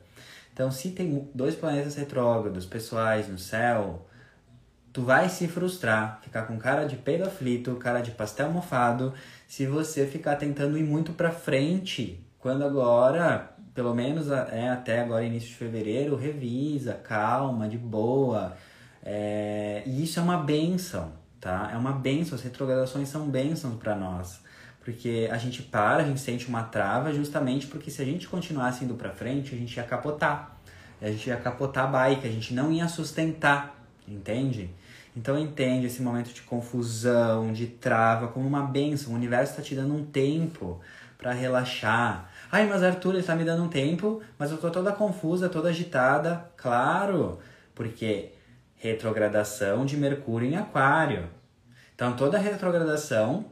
[0.53, 4.07] Então, se tem dois planetas retrógrados pessoais no céu,
[4.93, 9.11] tu vai se frustrar, ficar com cara de peido aflito, cara de pastel mofado,
[9.53, 15.23] se você ficar tentando ir muito para frente, quando agora, pelo menos é até agora
[15.23, 18.57] início de fevereiro, revisa, calma, de boa.
[19.03, 21.69] É, e isso é uma benção, tá?
[21.71, 24.41] É uma benção, as retrogradações são bênçãos para nós.
[24.83, 28.83] Porque a gente para, a gente sente uma trava justamente porque se a gente continuasse
[28.83, 30.57] indo para frente, a gente ia capotar.
[30.99, 34.71] A gente ia capotar a bike, a gente não ia sustentar, entende?
[35.15, 39.13] Então entende esse momento de confusão, de trava, como uma benção.
[39.13, 40.81] O universo está te dando um tempo
[41.17, 42.29] para relaxar.
[42.51, 45.69] Ai, mas Arthur, ele está me dando um tempo, mas eu tô toda confusa, toda
[45.69, 46.45] agitada.
[46.57, 47.39] Claro,
[47.75, 48.31] porque
[48.75, 51.29] retrogradação de Mercúrio em Aquário.
[51.95, 53.45] Então toda retrogradação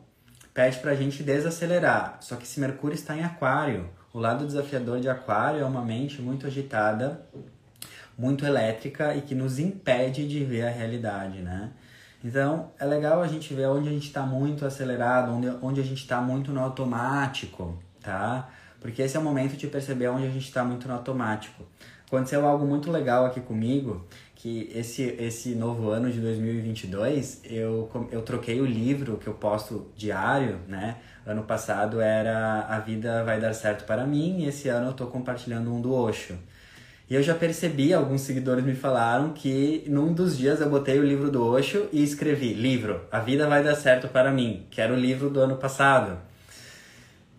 [0.53, 2.17] pede para a gente desacelerar.
[2.21, 6.21] Só que se Mercúrio está em Aquário, o lado desafiador de Aquário é uma mente
[6.21, 7.25] muito agitada
[8.21, 11.71] muito elétrica e que nos impede de ver a realidade, né?
[12.23, 15.83] Então, é legal a gente ver onde a gente está muito acelerado, onde, onde a
[15.83, 18.47] gente está muito no automático, tá?
[18.79, 21.63] Porque esse é o momento de perceber onde a gente está muito no automático.
[22.05, 28.21] Aconteceu algo muito legal aqui comigo, que esse, esse novo ano de 2022 eu, eu
[28.21, 30.97] troquei o livro que eu posto diário, né?
[31.25, 35.07] Ano passado era A Vida Vai Dar Certo para Mim e esse ano eu tô
[35.07, 36.37] compartilhando um do Osho.
[37.11, 41.03] E eu já percebi, alguns seguidores me falaram que num dos dias eu botei o
[41.03, 44.93] livro do Osho e escrevi: Livro, A Vida Vai Dar Certo para Mim, que era
[44.93, 46.17] o livro do ano passado.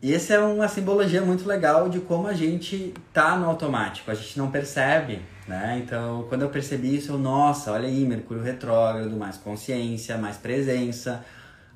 [0.02, 4.14] E essa é uma simbologia muito legal de como a gente tá no automático, a
[4.14, 5.80] gente não percebe, né?
[5.82, 11.24] Então, quando eu percebi isso, eu, nossa, olha aí, Mercúrio retrógrado, mais consciência, mais presença.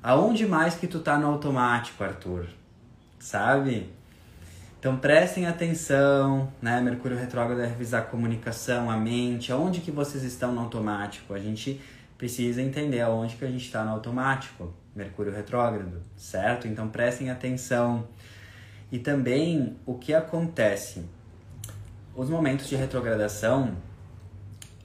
[0.03, 2.45] Aonde mais que tu tá no automático, Arthur?
[3.17, 3.89] Sabe?
[4.79, 6.79] Então prestem atenção, né?
[6.79, 11.33] Mercúrio retrógrado é revisar a comunicação, a mente, aonde que vocês estão no automático.
[11.33, 11.81] A gente
[12.15, 14.71] precisa entender aonde que a gente está no automático.
[14.95, 16.67] Mercúrio retrógrado, certo?
[16.67, 18.07] Então prestem atenção.
[18.91, 21.03] E também o que acontece?
[22.15, 23.75] Os momentos de retrogradação,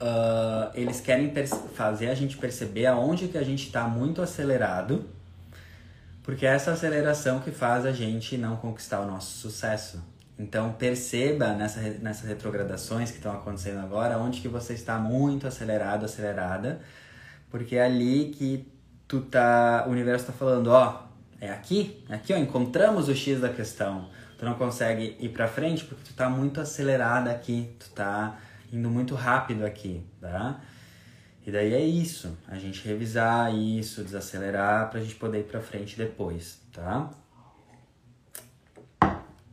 [0.01, 1.31] uh, eles querem
[1.75, 5.07] fazer a gente perceber aonde que a gente está muito acelerado
[6.23, 10.01] porque é essa aceleração que faz a gente não conquistar o nosso sucesso.
[10.39, 16.05] Então perceba nessa, nessas retrogradações que estão acontecendo agora, onde que você está muito acelerado,
[16.05, 16.81] acelerada,
[17.51, 18.67] porque é ali que
[19.07, 21.03] tu tá, o universo está falando, ó,
[21.39, 24.09] é aqui, é aqui, ó, encontramos o X da questão.
[24.39, 28.39] Tu não consegue ir para frente porque tu tá muito acelerada aqui, tu tá
[28.71, 30.61] indo muito rápido aqui, tá?
[31.45, 35.59] E daí é isso, a gente revisar isso, desacelerar para a gente poder ir para
[35.59, 37.09] frente depois, tá?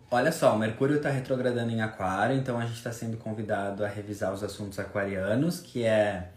[0.09, 3.89] Olha só, o Mercúrio está retrogradando em Aquário, então a gente está sendo convidado a
[3.89, 6.31] revisar os assuntos aquarianos, que é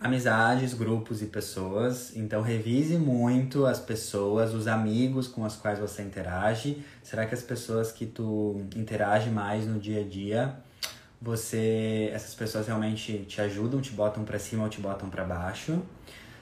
[0.00, 2.16] amizades, grupos e pessoas.
[2.16, 6.84] Então revise muito as pessoas, os amigos com as quais você interage.
[7.02, 10.56] Será que as pessoas que tu interage mais no dia a dia
[11.20, 15.82] você essas pessoas realmente te ajudam, te botam para cima ou te botam para baixo.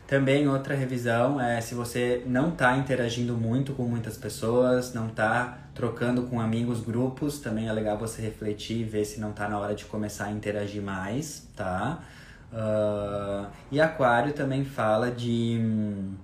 [0.07, 5.59] Também outra revisão é se você não está interagindo muito com muitas pessoas, não está
[5.74, 9.59] trocando com amigos, grupos, também é legal você refletir e ver se não está na
[9.59, 12.03] hora de começar a interagir mais, tá?
[12.51, 16.14] Uh, e Aquário também fala de hum,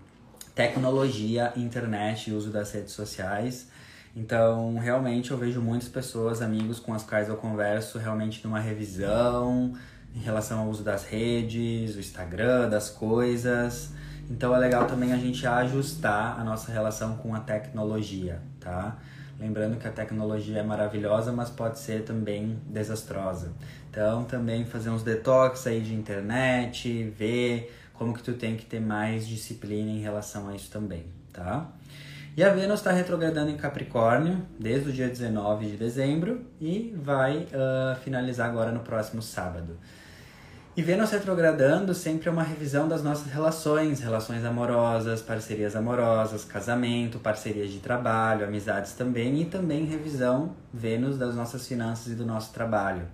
[0.55, 3.69] tecnologia, internet e uso das redes sociais.
[4.17, 9.75] Então, realmente eu vejo muitas pessoas, amigos com as quais eu converso realmente numa revisão
[10.15, 13.93] em relação ao uso das redes, o Instagram, das coisas.
[14.31, 18.97] Então é legal também a gente ajustar a nossa relação com a tecnologia, tá?
[19.39, 23.53] Lembrando que a tecnologia é maravilhosa, mas pode ser também desastrosa.
[23.91, 28.81] Então também fazer uns detox aí de internet, ver como que tu tem que ter
[28.81, 31.69] mais disciplina em relação a isso também, tá?
[32.37, 37.45] E a Vênus está retrogradando em Capricórnio desde o dia 19 de dezembro e vai
[37.45, 39.79] uh, finalizar agora no próximo sábado.
[40.77, 47.21] E Vênus retrogradando sempre é uma revisão das nossas relações, relações amorosas, parcerias amorosas, casamento,
[47.21, 52.53] parcerias de trabalho, amizades também, e também revisão Vênus das nossas finanças e do nosso
[52.53, 53.07] trabalho.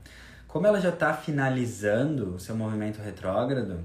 [0.49, 3.85] Como ela já está finalizando o seu movimento retrógrado,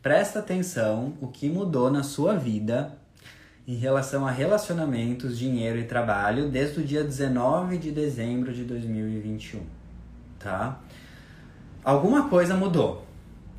[0.00, 2.96] presta atenção o que mudou na sua vida
[3.68, 9.60] em relação a relacionamentos, dinheiro e trabalho desde o dia 19 de dezembro de 2021,
[10.38, 10.80] tá?
[11.84, 13.04] Alguma coisa mudou,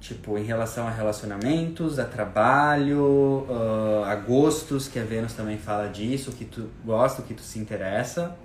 [0.01, 5.87] tipo, em relação a relacionamentos, a trabalho, uh, a gostos, que a Vênus também fala
[5.89, 8.35] disso, que tu gosta, que tu se interessa.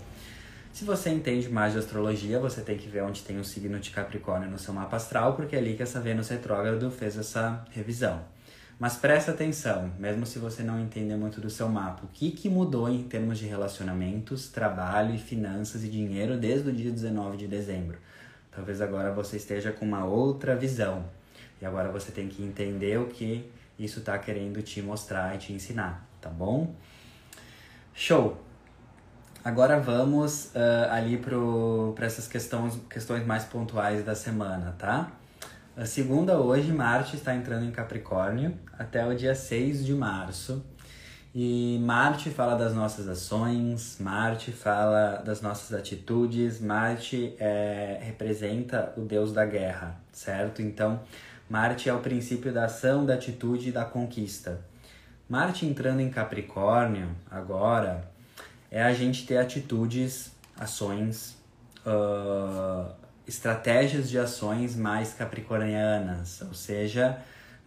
[0.71, 3.91] Se você entende mais de astrologia, você tem que ver onde tem o signo de
[3.91, 8.34] Capricórnio no seu mapa astral, porque é ali que essa Vênus retrógrado fez essa revisão.
[8.79, 12.49] Mas presta atenção, mesmo se você não entender muito do seu mapa, o que, que
[12.49, 17.47] mudou em termos de relacionamentos, trabalho e finanças e dinheiro desde o dia 19 de
[17.47, 17.99] dezembro?
[18.51, 21.05] Talvez agora você esteja com uma outra visão.
[21.62, 23.49] E agora você tem que entender o que
[23.79, 26.75] isso está querendo te mostrar e te ensinar, tá bom?
[27.95, 28.41] Show!
[29.45, 35.12] Agora vamos uh, ali para essas questões, questões mais pontuais da semana, tá?
[35.77, 40.64] A segunda hoje, Marte está entrando em Capricórnio até o dia 6 de março.
[41.35, 49.01] E Marte fala das nossas ações, Marte fala das nossas atitudes, Marte é, representa o
[49.01, 50.62] deus da guerra, certo?
[50.62, 51.01] Então,
[51.51, 54.61] Marte é o princípio da ação, da atitude e da conquista.
[55.29, 58.09] Marte entrando em Capricórnio agora
[58.70, 61.37] é a gente ter atitudes, ações,
[61.85, 62.95] uh,
[63.27, 67.18] estratégias de ações mais capricornianas, ou seja,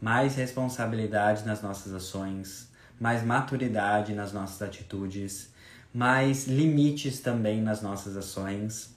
[0.02, 5.52] mais responsabilidade nas nossas ações, mais maturidade nas nossas atitudes,
[5.94, 8.96] mais limites também nas nossas ações,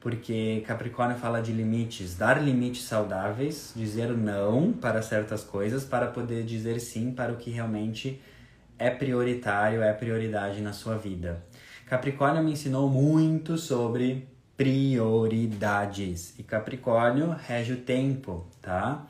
[0.00, 6.44] porque Capricórnio fala de limites, dar limites saudáveis, dizer não para certas coisas para poder
[6.44, 8.20] dizer sim para o que realmente
[8.78, 11.44] é prioritário, é prioridade na sua vida.
[11.86, 14.26] Capricórnio me ensinou muito sobre
[14.60, 19.06] prioridades e Capricórnio rege o tempo, tá?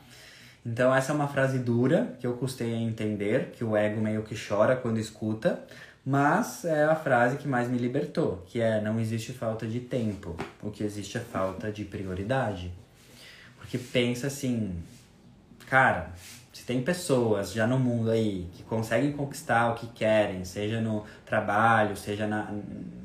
[0.65, 4.23] Então essa é uma frase dura que eu custei a entender, que o ego meio
[4.23, 5.61] que chora quando escuta,
[6.05, 10.37] mas é a frase que mais me libertou, que é não existe falta de tempo,
[10.63, 12.71] o que existe é falta de prioridade.
[13.57, 14.73] Porque pensa assim,
[15.67, 16.11] cara,
[16.53, 21.03] se tem pessoas já no mundo aí que conseguem conquistar o que querem, seja no
[21.25, 22.49] trabalho, seja na,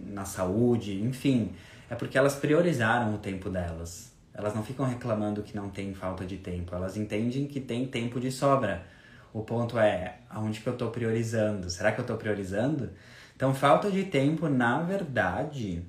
[0.07, 1.53] na saúde, enfim,
[1.89, 4.13] é porque elas priorizaram o tempo delas.
[4.35, 8.21] Elas não ficam reclamando que não tem falta de tempo, elas entendem que tem tempo
[8.21, 8.85] de sobra
[9.33, 11.69] o ponto é, aonde que eu estou priorizando?
[11.69, 12.91] Será que eu estou priorizando?
[13.35, 15.83] Então, falta de tempo, na verdade,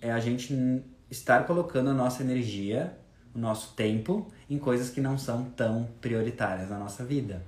[0.00, 2.96] é a gente estar colocando a nossa energia,
[3.34, 7.42] o nosso tempo, em coisas que não são tão prioritárias na nossa vida.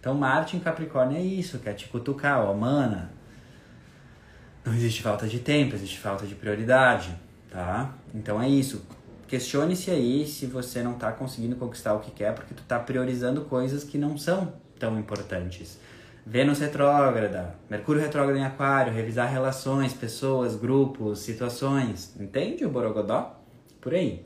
[0.00, 3.12] Então, Marte em Capricórnio é isso, que é te cutucar, ó, mana,
[4.64, 7.16] não existe falta de tempo, existe falta de prioridade,
[7.50, 7.94] tá?
[8.14, 8.82] Então é isso.
[9.28, 13.42] Questione-se aí se você não está conseguindo conquistar o que quer porque tu está priorizando
[13.42, 15.78] coisas que não são tão importantes.
[16.24, 22.14] Vênus retrógrada, Mercúrio retrógrado em Aquário, revisar relações, pessoas, grupos, situações.
[22.18, 23.40] Entende o Borogodó?
[23.80, 24.24] Por aí.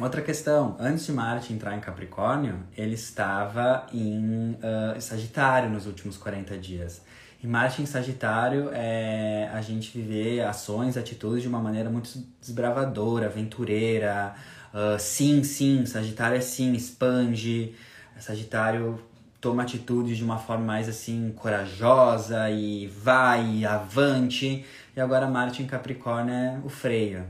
[0.00, 6.16] Outra questão, antes de Marte entrar em Capricórnio, ele estava em uh, Sagitário nos últimos
[6.16, 7.02] 40 dias.
[7.42, 12.10] E Marte em Sagitário é a gente viver ações, atitudes de uma maneira muito
[12.40, 14.34] desbravadora, aventureira.
[14.74, 17.74] Uh, sim, sim, Sagitário é sim, expande.
[18.18, 19.00] Sagitário
[19.40, 24.64] toma atitudes de uma forma mais assim corajosa e vai avante.
[24.96, 27.24] E agora Marte em Capricórnio é o freio,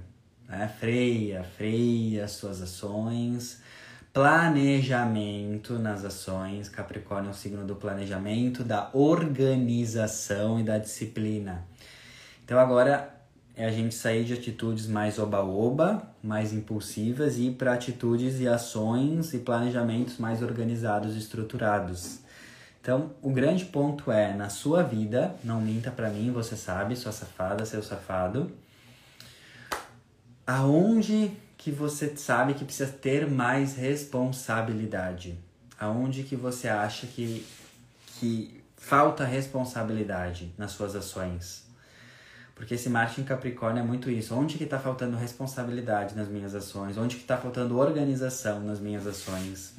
[0.49, 0.73] né?
[0.81, 3.61] Freia, freia suas ações.
[4.19, 6.69] Planejamento nas ações.
[6.69, 11.65] Capricórnio é o signo do planejamento, da organização e da disciplina.
[12.45, 13.15] Então agora
[13.55, 18.49] é a gente sair de atitudes mais oba-oba, mais impulsivas e ir para atitudes e
[18.49, 22.19] ações e planejamentos mais organizados e estruturados.
[22.81, 27.13] Então, o grande ponto é, na sua vida, não minta para mim, você sabe, sua
[27.13, 28.51] safada, seu safado,
[30.45, 35.37] aonde que você sabe que precisa ter mais responsabilidade?
[35.79, 37.45] Aonde que você acha que,
[38.19, 41.67] que falta responsabilidade nas suas ações?
[42.55, 44.35] Porque esse Marte em Capricórnio é muito isso.
[44.35, 46.97] Onde que está faltando responsabilidade nas minhas ações?
[46.97, 49.75] Onde que está faltando organização nas minhas ações?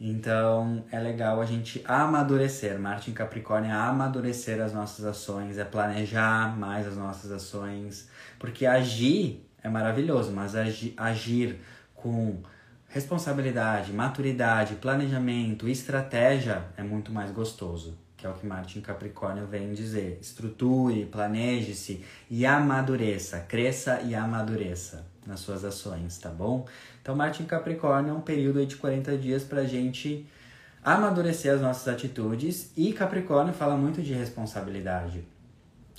[0.00, 2.78] Então, é legal a gente amadurecer.
[2.78, 8.08] Marte em Capricórnio é amadurecer as nossas ações, é planejar mais as nossas ações.
[8.38, 11.58] Porque agir é maravilhoso, mas agir, agir
[11.92, 12.40] com
[12.86, 19.46] responsabilidade, maturidade, planejamento, estratégia é muito mais gostoso que é o que Marte em Capricórnio
[19.46, 20.18] vem dizer.
[20.18, 26.66] Estruture, planeje-se e amadureça, cresça e amadureça nas suas ações, tá bom?
[27.02, 30.26] Então, Marte em Capricórnio é um período de 40 dias para a gente
[30.82, 35.22] amadurecer as nossas atitudes e Capricórnio fala muito de responsabilidade.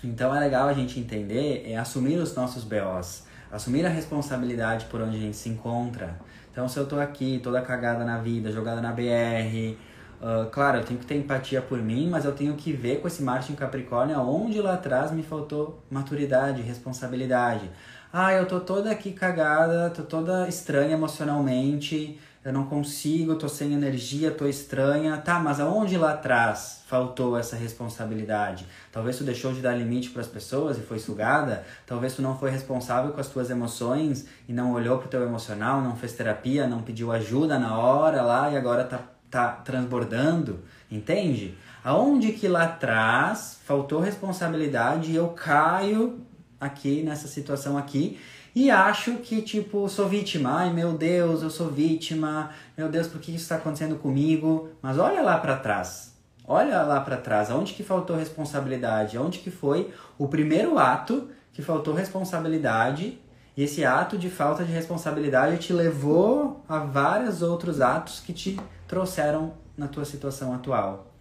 [0.03, 3.23] Então, é legal a gente entender, é assumir os nossos BOs,
[3.55, 6.19] assumir a responsabilidade por onde a gente se encontra.
[6.51, 9.75] Então, se eu tô aqui toda cagada na vida, jogada na BR,
[10.21, 13.07] Uh, claro, eu tenho que ter empatia por mim, mas eu tenho que ver com
[13.07, 17.69] esse Marte em Capricórnio aonde lá atrás me faltou maturidade, responsabilidade.
[18.11, 23.73] Ah, eu tô toda aqui cagada, tô toda estranha emocionalmente, eu não consigo, tô sem
[23.73, 25.17] energia, tô estranha.
[25.17, 28.67] Tá, mas aonde lá atrás faltou essa responsabilidade?
[28.91, 32.37] Talvez tu deixou de dar limite para as pessoas e foi sugada, talvez tu não
[32.37, 36.67] foi responsável com as tuas emoções e não olhou pro teu emocional, não fez terapia,
[36.67, 41.57] não pediu ajuda na hora lá e agora tá tá transbordando, entende?
[41.83, 46.21] Aonde que lá atrás faltou responsabilidade e eu caio
[46.59, 48.17] aqui nessa situação aqui
[48.55, 50.59] e acho que, tipo, sou vítima.
[50.59, 52.51] Ai, meu Deus, eu sou vítima.
[52.77, 54.69] Meu Deus, por que isso está acontecendo comigo?
[54.81, 56.15] Mas olha lá para trás.
[56.47, 57.51] Olha lá para trás.
[57.51, 59.17] Aonde que faltou responsabilidade?
[59.17, 63.19] Aonde que foi o primeiro ato que faltou responsabilidade?
[63.57, 68.57] E esse ato de falta de responsabilidade te levou a vários outros atos que te
[68.87, 71.11] trouxeram na tua situação atual.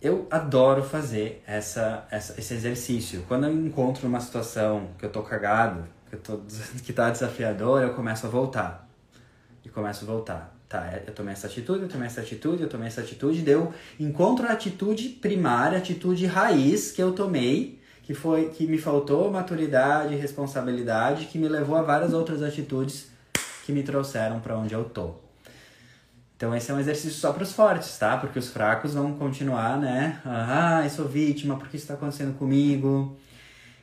[0.00, 3.24] Eu adoro fazer essa, essa, esse exercício.
[3.26, 6.40] Quando eu encontro uma situação que eu tô cagado, eu tô,
[6.84, 8.88] que tá desafiador, eu começo a voltar.
[9.64, 10.56] E começo a voltar.
[10.68, 13.74] Tá, é, eu tomei essa atitude, eu tomei essa atitude, eu tomei essa atitude, deu
[13.98, 19.30] encontro a atitude primária, a atitude raiz que eu tomei, que foi que me faltou
[19.32, 23.08] maturidade, responsabilidade, que me levou a várias outras atitudes
[23.66, 25.14] que me trouxeram para onde eu tô.
[26.36, 28.16] Então esse é um exercício só para os fortes, tá?
[28.16, 30.20] Porque os fracos vão continuar, né?
[30.24, 33.16] Ah, eu sou vítima, por que isso está acontecendo comigo?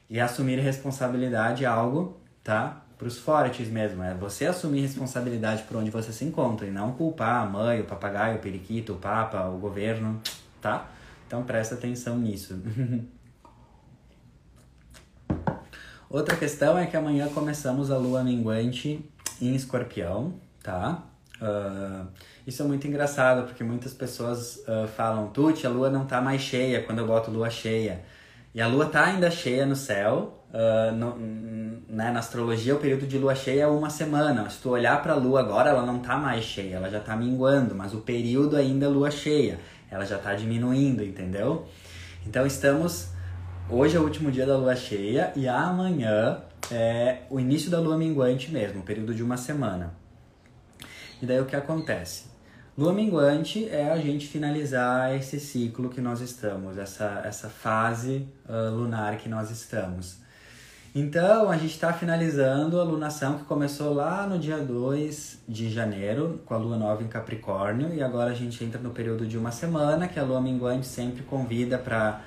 [0.09, 2.83] E assumir responsabilidade é algo, tá?
[2.97, 6.93] Para os fortes mesmo, é você assumir responsabilidade por onde você se encontra e não
[6.93, 10.19] culpar a mãe, o papagaio, o periquito, o papa, o governo,
[10.61, 10.89] tá?
[11.27, 12.59] Então presta atenção nisso.
[16.09, 19.03] Outra questão é que amanhã começamos a lua minguante
[19.41, 21.03] em escorpião, tá?
[21.41, 22.07] Uh,
[22.47, 26.41] isso é muito engraçado, porque muitas pessoas uh, falam, Tuti, a lua não tá mais
[26.41, 28.03] cheia quando eu boto lua cheia.
[28.57, 31.15] E a lua tá ainda cheia no céu, uh, no,
[31.87, 34.49] né, na astrologia o período de lua cheia é uma semana.
[34.49, 37.75] Se tu olhar pra lua agora, ela não tá mais cheia, ela já tá minguando,
[37.75, 39.59] mas o período ainda é lua cheia,
[39.91, 41.67] ela já tá diminuindo, entendeu?
[42.25, 43.09] Então estamos,
[43.69, 46.41] hoje é o último dia da lua cheia e amanhã
[46.71, 49.93] é o início da lua minguante mesmo, o período de uma semana.
[51.21, 52.23] E daí o que acontece?
[52.77, 58.69] Lua minguante é a gente finalizar esse ciclo que nós estamos, essa, essa fase uh,
[58.69, 60.17] lunar que nós estamos.
[60.93, 66.39] Então, a gente está finalizando a lunação que começou lá no dia 2 de janeiro,
[66.45, 69.51] com a lua nova em Capricórnio, e agora a gente entra no período de uma
[69.51, 72.21] semana, que a lua minguante sempre convida para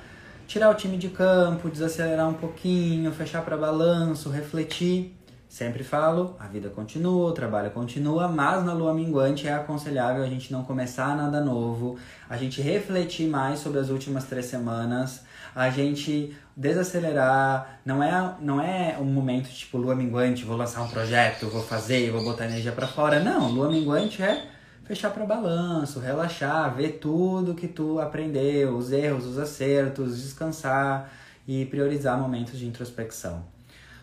[0.48, 5.14] tirar o time de campo, desacelerar um pouquinho, fechar para balanço, refletir.
[5.50, 10.28] Sempre falo, a vida continua, o trabalho continua, mas na lua minguante é aconselhável a
[10.28, 11.98] gente não começar nada novo,
[12.28, 15.22] a gente refletir mais sobre as últimas três semanas,
[15.52, 17.80] a gente desacelerar.
[17.84, 22.12] Não é, não é um momento tipo lua minguante, vou lançar um projeto, vou fazer,
[22.12, 23.18] vou botar energia para fora.
[23.18, 24.46] Não, lua minguante é
[24.84, 31.10] fechar para balanço, relaxar, ver tudo que tu aprendeu, os erros, os acertos, descansar
[31.44, 33.44] e priorizar momentos de introspecção.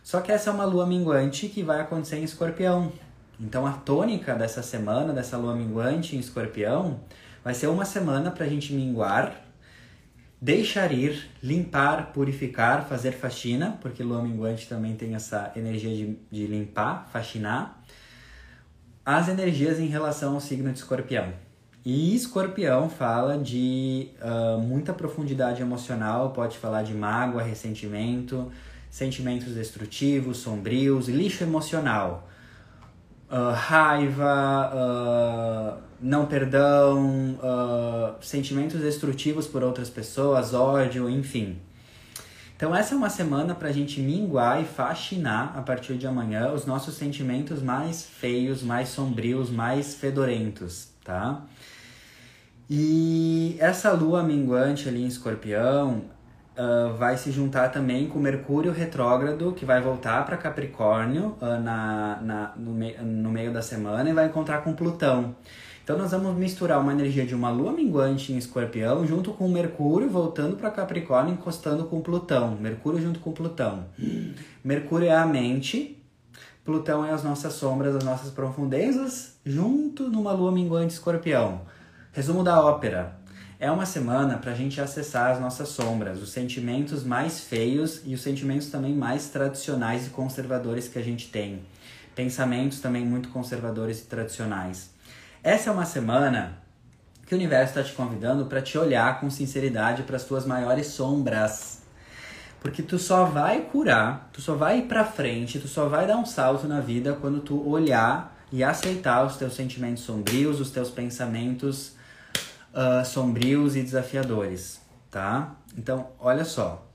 [0.07, 2.93] Só que essa é uma lua minguante que vai acontecer em escorpião.
[3.37, 7.01] Então a tônica dessa semana, dessa lua minguante em escorpião,
[7.43, 9.35] vai ser uma semana para a gente minguar,
[10.39, 16.47] deixar ir, limpar, purificar, fazer faxina, porque lua minguante também tem essa energia de, de
[16.47, 17.83] limpar, faxinar,
[19.03, 21.33] as energias em relação ao signo de escorpião.
[21.83, 28.49] E escorpião fala de uh, muita profundidade emocional, pode falar de mágoa, ressentimento,
[28.97, 32.27] sentimentos destrutivos, sombrios, lixo emocional,
[33.29, 41.59] uh, raiva, uh, não perdão, uh, sentimentos destrutivos por outras pessoas, ódio, enfim.
[42.55, 46.51] Então essa é uma semana para a gente minguar e faxinar a partir de amanhã
[46.51, 51.43] os nossos sentimentos mais feios, mais sombrios, mais fedorentos, tá?
[52.67, 56.16] E essa lua minguante ali em escorpião,
[56.57, 62.19] uh, vai se juntar também com Mercúrio retrógrado, que vai voltar para Capricórnio uh, na,
[62.21, 65.35] na, no, me, no meio da semana e vai encontrar com Plutão.
[65.83, 70.09] Então nós vamos misturar uma energia de uma lua minguante em escorpião junto com Mercúrio
[70.09, 72.57] voltando para Capricórnio encostando com Plutão.
[72.59, 73.85] Mercúrio junto com Plutão.
[74.61, 76.03] Mercúrio é a mente,
[76.65, 81.61] Plutão é as nossas sombras, as nossas profundezas, junto numa lua minguante escorpião.
[82.11, 83.15] Resumo da ópera.
[83.59, 88.13] É uma semana para a gente acessar as nossas sombras, os sentimentos mais feios e
[88.13, 91.63] os sentimentos também mais tradicionais e conservadores que a gente tem.
[92.13, 94.91] Pensamentos também muito conservadores e tradicionais.
[95.41, 96.59] Essa é uma semana
[97.25, 100.87] que o universo está te convidando para te olhar com sinceridade para as tuas maiores
[100.87, 101.81] sombras.
[102.59, 106.17] Porque tu só vai curar, tu só vai ir para frente, tu só vai dar
[106.17, 110.91] um salto na vida quando tu olhar e aceitar os teus sentimentos sombrios, os teus
[110.91, 111.96] pensamentos
[112.77, 115.55] uh, sombrios e desafiadores, tá?
[115.75, 116.85] Então, olha só.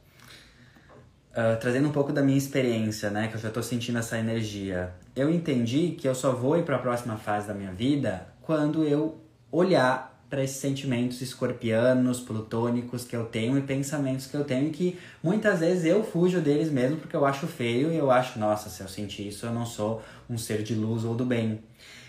[1.32, 4.92] Uh, trazendo um pouco da minha experiência, né, que eu já estou sentindo essa energia.
[5.16, 8.84] Eu entendi que eu só vou ir para a próxima fase da minha vida quando
[8.84, 9.18] eu
[9.50, 14.98] olhar para esses sentimentos escorpianos, plutônicos que eu tenho e pensamentos que eu tenho que
[15.22, 18.82] muitas vezes eu fujo deles mesmo porque eu acho feio e eu acho, nossa, se
[18.82, 21.62] eu sentir isso eu não sou um ser de luz ou do bem.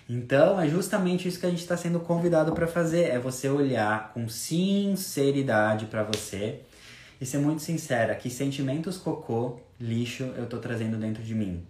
[0.09, 4.11] Então, é justamente isso que a gente está sendo convidado para fazer: é você olhar
[4.13, 6.61] com sinceridade para você
[7.19, 8.13] e ser muito sincera.
[8.15, 11.65] Que sentimentos cocô, lixo eu estou trazendo dentro de mim?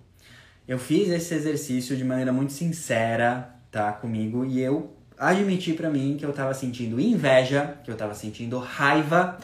[0.68, 6.16] Eu fiz esse exercício de maneira muito sincera, tá, comigo e eu admiti para mim
[6.18, 9.38] que eu estava sentindo inveja, que eu estava sentindo raiva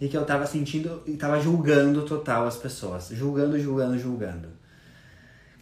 [0.00, 4.59] e que eu estava sentindo e estava julgando total as pessoas, julgando, julgando, julgando.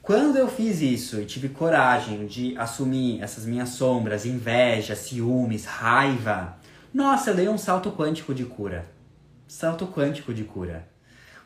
[0.08, 6.56] Quando eu fiz isso e tive coragem de assumir essas minhas sombras, inveja, ciúmes, raiva,
[6.94, 8.90] nossa, eu dei um salto quântico de cura.
[9.46, 10.88] Salto quântico de cura.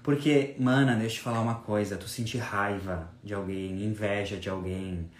[0.00, 4.48] Porque, mana, deixa eu te falar uma coisa, tu sentir raiva de alguém, inveja de
[4.48, 5.10] alguém,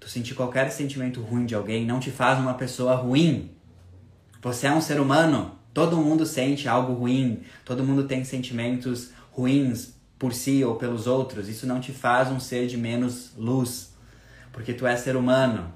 [0.00, 3.50] tu sentir qualquer sentimento ruim de alguém não te faz uma pessoa ruim.
[4.40, 9.95] Você é um ser humano, todo mundo sente algo ruim, todo mundo tem sentimentos ruins
[10.18, 11.48] por si ou pelos outros.
[11.48, 13.94] Isso não te faz um ser de menos luz,
[14.52, 15.72] porque tu é ser humano.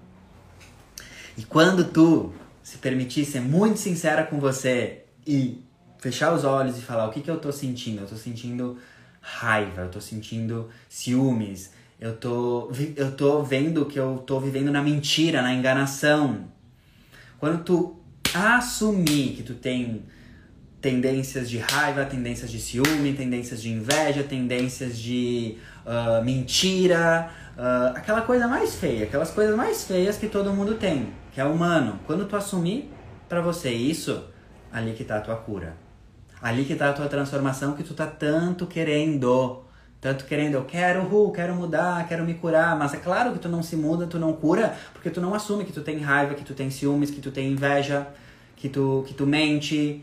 [1.37, 2.33] E quando tu
[2.63, 5.65] se permitir ser muito sincera com você e
[5.99, 8.79] fechar os olhos e falar o que, que eu tô sentindo, eu tô sentindo
[9.21, 14.83] raiva, eu tô sentindo ciúmes, eu tô, eu tô vendo que eu tô vivendo na
[14.83, 16.49] mentira, na enganação.
[17.39, 18.01] Quando tu
[18.35, 20.05] assumir que tu tem
[20.81, 28.23] tendências de raiva, tendências de ciúme, tendências de inveja, tendências de uh, mentira, uh, aquela
[28.23, 32.01] coisa mais feia, aquelas coisas mais feias que todo mundo tem, que é humano.
[32.07, 32.91] Quando tu assumir
[33.29, 34.25] para você isso,
[34.73, 35.77] ali que tá a tua cura.
[36.41, 39.65] Ali que tá a tua transformação que tu tá tanto querendo.
[40.01, 43.51] Tanto querendo, eu quero, uh, quero mudar, quero me curar, mas é claro que tu
[43.51, 46.43] não se muda, tu não cura, porque tu não assume que tu tem raiva, que
[46.43, 48.07] tu tem ciúmes, que tu tem inveja,
[48.57, 50.03] que tu, que tu mente.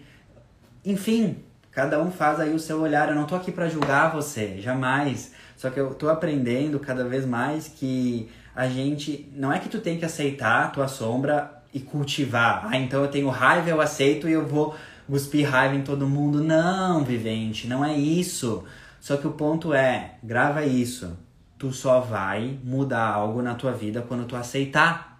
[0.87, 3.09] Enfim, cada um faz aí o seu olhar.
[3.09, 5.33] Eu não tô aqui para julgar você, jamais.
[5.57, 9.29] Só que eu tô aprendendo cada vez mais que a gente.
[9.35, 12.69] Não é que tu tem que aceitar a tua sombra e cultivar.
[12.71, 16.41] Ah, então eu tenho raiva, eu aceito e eu vou cuspir raiva em todo mundo.
[16.41, 18.63] Não, vivente, não é isso.
[19.01, 21.17] Só que o ponto é, grava isso.
[21.57, 25.16] Tu só vai mudar algo na tua vida quando tu aceitar.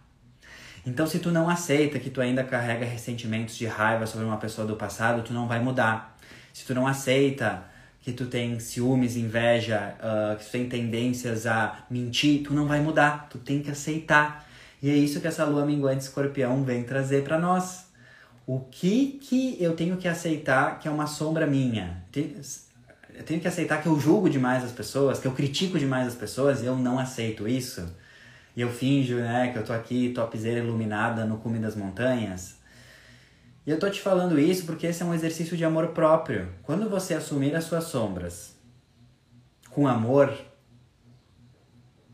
[0.88, 4.66] Então, se tu não aceita que tu ainda carrega ressentimentos de raiva sobre uma pessoa
[4.66, 6.18] do passado, tu não vai mudar.
[6.54, 7.66] Se tu não aceita
[8.02, 12.80] que tu tem ciúmes, inveja, uh, que tu tem tendências a mentir, tu não vai
[12.80, 13.28] mudar.
[13.30, 14.48] Tu tem que aceitar.
[14.82, 17.88] E é isso que essa lua minguante escorpião vem trazer para nós.
[18.46, 22.02] O que que eu tenho que aceitar que é uma sombra minha?
[23.14, 26.16] Eu tenho que aceitar que eu julgo demais as pessoas, que eu critico demais as
[26.16, 27.86] pessoas e eu não aceito isso.
[28.58, 32.58] E eu finjo, né, que eu tô aqui topzera iluminada no cume das montanhas.
[33.64, 36.50] E eu tô te falando isso porque esse é um exercício de amor próprio.
[36.64, 38.58] Quando você assumir as suas sombras
[39.70, 40.34] com amor,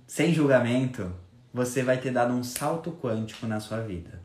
[0.06, 1.16] sem julgamento,
[1.54, 4.22] você vai ter dado um salto quântico na sua vida.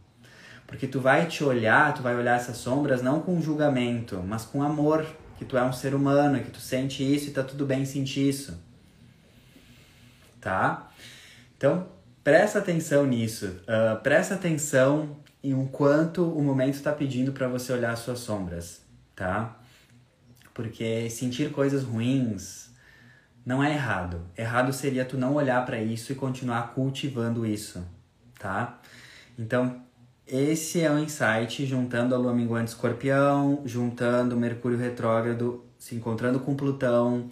[0.66, 4.61] Porque tu vai te olhar, tu vai olhar essas sombras não com julgamento, mas com
[4.61, 5.07] amor,
[5.37, 8.29] que tu é um ser humano, que tu sente isso e tá tudo bem sentir
[8.29, 8.61] isso.
[10.41, 10.91] Tá?
[11.57, 11.97] Então,
[12.29, 13.47] presta atenção nisso.
[13.47, 18.18] Uh, presta atenção em o quanto o momento está pedindo para você olhar as suas
[18.18, 18.83] sombras,
[19.16, 19.57] tá?
[20.53, 22.68] Porque sentir coisas ruins
[23.47, 24.20] não é errado.
[24.37, 27.83] Errado seria tu não olhar para isso e continuar cultivando isso,
[28.39, 28.79] tá?
[29.39, 29.81] Então,
[30.26, 36.55] esse é o insight, juntando a lua minguante escorpião, juntando Mercúrio retrógrado, se encontrando com
[36.55, 37.31] Plutão.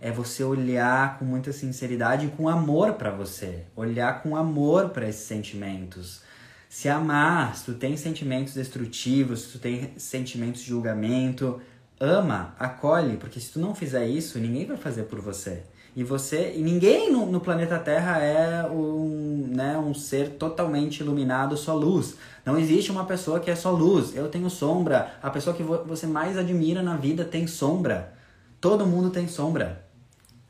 [0.00, 3.64] É você olhar com muita sinceridade e com amor para você.
[3.74, 6.22] Olhar com amor para esses sentimentos.
[6.68, 11.60] Se amar, se tu tem sentimentos destrutivos, se tu tem sentimentos de julgamento,
[11.98, 15.62] ama, acolhe, porque se tu não fizer isso, ninguém vai fazer por você.
[15.96, 21.56] E você, e ninguém no, no, planeta Terra é um, né, um ser totalmente iluminado,
[21.56, 22.14] só luz.
[22.46, 24.14] Não existe uma pessoa que é só luz.
[24.14, 25.14] Eu tenho sombra.
[25.20, 28.12] A pessoa que você mais admira na vida tem sombra.
[28.60, 29.87] Todo mundo tem sombra.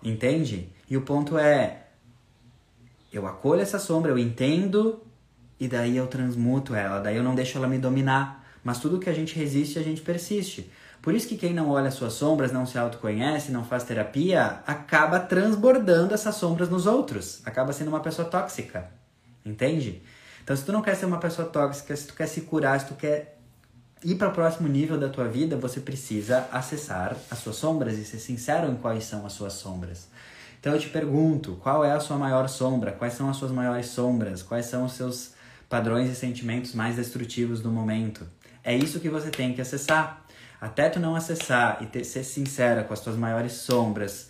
[0.03, 0.73] Entende?
[0.89, 1.87] E o ponto é,
[3.13, 5.03] eu acolho essa sombra, eu entendo
[5.59, 8.47] e daí eu transmuto ela, daí eu não deixo ela me dominar.
[8.63, 10.71] Mas tudo que a gente resiste, a gente persiste.
[11.01, 15.21] Por isso que quem não olha suas sombras, não se autoconhece, não faz terapia, acaba
[15.21, 17.41] transbordando essas sombras nos outros.
[17.45, 18.91] Acaba sendo uma pessoa tóxica.
[19.45, 20.03] Entende?
[20.43, 22.89] Então, se tu não quer ser uma pessoa tóxica, se tu quer se curar, se
[22.89, 23.38] tu quer
[24.05, 28.05] ir para o próximo nível da tua vida, você precisa acessar as suas sombras e
[28.05, 30.09] ser sincero em quais são as suas sombras.
[30.61, 32.93] Então eu te pergunto, qual é a sua maior sombra?
[32.93, 34.43] Quais são as suas maiores sombras?
[34.43, 35.33] Quais são os seus
[35.69, 38.27] padrões e sentimentos mais destrutivos do momento?
[38.65, 40.25] É isso que você tem que acessar.
[40.61, 44.29] Até tu não acessar e ter, ser sincera com as tuas maiores sombras,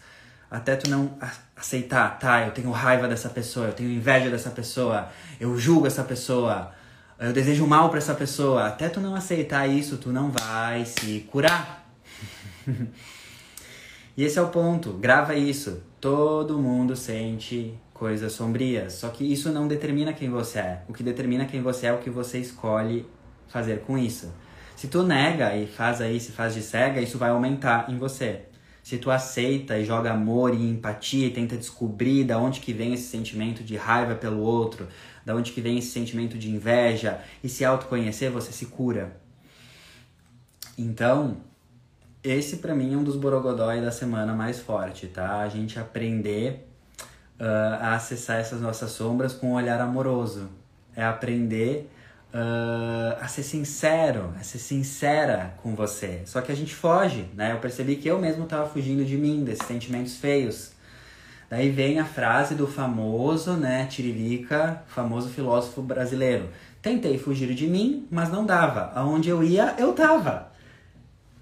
[0.50, 1.16] até tu não
[1.56, 5.08] aceitar, tá, eu tenho raiva dessa pessoa, eu tenho inveja dessa pessoa,
[5.40, 6.72] eu julgo essa pessoa,
[7.20, 11.26] eu desejo mal para essa pessoa, até tu não aceitar isso, tu não vai se
[11.30, 11.90] curar.
[14.16, 15.82] e esse é o ponto, grava isso.
[16.00, 20.82] Todo mundo sente coisas sombrias, só que isso não determina quem você é.
[20.88, 23.04] O que determina quem você é é o que você escolhe
[23.48, 24.32] fazer com isso.
[24.76, 28.42] Se tu nega e faz aí, se faz de cega, isso vai aumentar em você.
[28.80, 32.94] Se tu aceita e joga amor e empatia e tenta descobrir da onde que vem
[32.94, 34.86] esse sentimento de raiva pelo outro,
[35.28, 39.14] da onde que vem esse sentimento de inveja e se autoconhecer, você se cura.
[40.78, 41.36] Então,
[42.24, 45.40] esse para mim é um dos borogodói da semana mais forte, tá?
[45.40, 46.66] A gente aprender
[47.38, 50.48] uh, a acessar essas nossas sombras com um olhar amoroso.
[50.96, 51.90] É aprender
[52.32, 56.22] uh, a ser sincero, a ser sincera com você.
[56.24, 57.52] Só que a gente foge, né?
[57.52, 60.72] Eu percebi que eu mesmo estava fugindo de mim, desses sentimentos feios.
[61.50, 66.50] Daí vem a frase do famoso, né, Tiririca, famoso filósofo brasileiro.
[66.82, 68.92] Tentei fugir de mim, mas não dava.
[68.94, 70.52] Aonde eu ia, eu tava.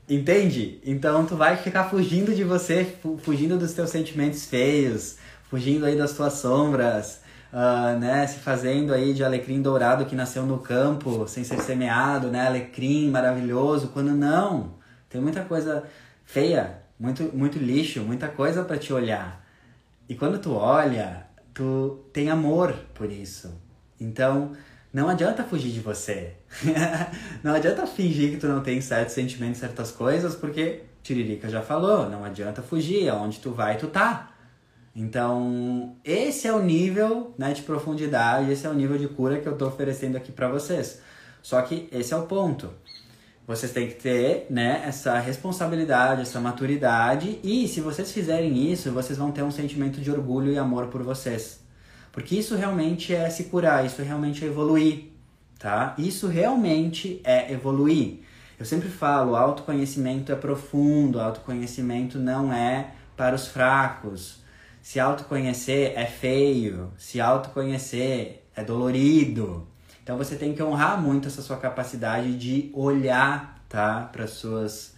[0.08, 0.80] Entende?
[0.84, 2.86] Então tu vai ficar fugindo de você,
[3.18, 5.16] fugindo dos teus sentimentos feios,
[5.50, 7.20] fugindo aí das tuas sombras,
[7.52, 8.24] uh, né?
[8.28, 12.46] Se fazendo aí de alecrim dourado que nasceu no campo, sem ser semeado, né?
[12.46, 14.74] Alecrim maravilhoso, quando não.
[15.08, 15.82] Tem muita coisa
[16.24, 19.45] feia, muito, muito lixo, muita coisa para te olhar.
[20.08, 23.52] E quando tu olha, tu tem amor por isso.
[24.00, 24.52] Então,
[24.92, 26.34] não adianta fugir de você.
[27.42, 32.08] não adianta fingir que tu não tem certos sentimentos, certas coisas, porque Tiririca já falou,
[32.08, 34.30] não adianta fugir, aonde tu vai, tu tá.
[34.94, 39.46] Então, esse é o nível né, de profundidade, esse é o nível de cura que
[39.46, 41.02] eu estou oferecendo aqui para vocês.
[41.42, 42.72] Só que esse é o ponto.
[43.46, 49.16] Vocês têm que ter né, essa responsabilidade, essa maturidade, e se vocês fizerem isso, vocês
[49.16, 51.60] vão ter um sentimento de orgulho e amor por vocês.
[52.10, 55.12] Porque isso realmente é se curar, isso realmente é evoluir,
[55.60, 55.94] tá?
[55.96, 58.20] Isso realmente é evoluir.
[58.58, 64.42] Eu sempre falo, autoconhecimento é profundo, autoconhecimento não é para os fracos.
[64.82, 69.68] Se autoconhecer é feio, se autoconhecer é dolorido.
[70.06, 74.94] Então você tem que honrar muito essa sua capacidade de olhar, tá, para suas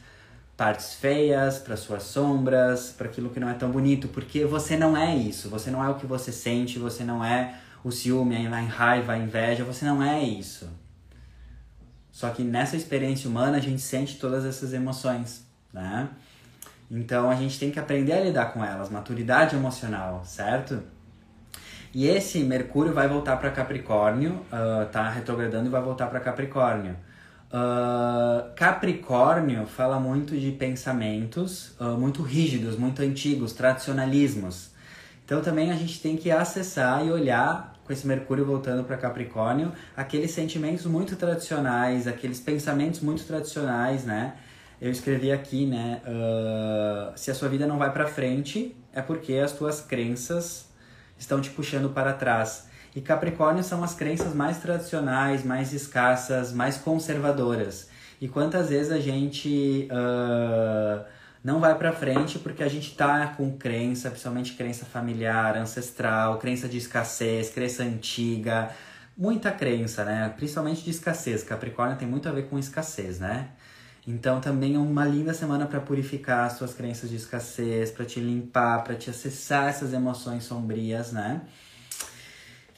[0.54, 4.94] partes feias, para suas sombras, para aquilo que não é tão bonito, porque você não
[4.94, 8.60] é isso, você não é o que você sente, você não é o ciúme, a
[8.60, 10.68] raiva, a inveja, você não é isso.
[12.12, 15.42] Só que nessa experiência humana a gente sente todas essas emoções,
[15.72, 16.10] né?
[16.90, 20.82] Então a gente tem que aprender a lidar com elas, maturidade emocional, certo?
[21.98, 26.94] E esse Mercúrio vai voltar para Capricórnio, uh, tá retrogradando e vai voltar para Capricórnio.
[27.52, 34.70] Uh, Capricórnio fala muito de pensamentos uh, muito rígidos, muito antigos, tradicionalismos.
[35.24, 39.72] Então também a gente tem que acessar e olhar com esse Mercúrio voltando para Capricórnio
[39.96, 44.34] aqueles sentimentos muito tradicionais, aqueles pensamentos muito tradicionais, né?
[44.80, 46.00] eu escrevi aqui, né?
[46.06, 50.67] Uh, se a sua vida não vai para frente, é porque as tuas crenças
[51.18, 52.68] estão te puxando para trás.
[52.94, 57.88] E Capricórnio são as crenças mais tradicionais, mais escassas, mais conservadoras.
[58.20, 61.04] E quantas vezes a gente uh,
[61.44, 66.68] não vai para frente porque a gente tá com crença, principalmente crença familiar, ancestral, crença
[66.68, 68.70] de escassez, crença antiga,
[69.16, 70.32] muita crença, né?
[70.36, 71.42] Principalmente de escassez.
[71.44, 73.48] Capricórnio tem muito a ver com escassez, né?
[74.08, 78.18] Então também é uma linda semana para purificar as suas crenças de escassez, para te
[78.18, 81.42] limpar, para te acessar essas emoções sombrias, né?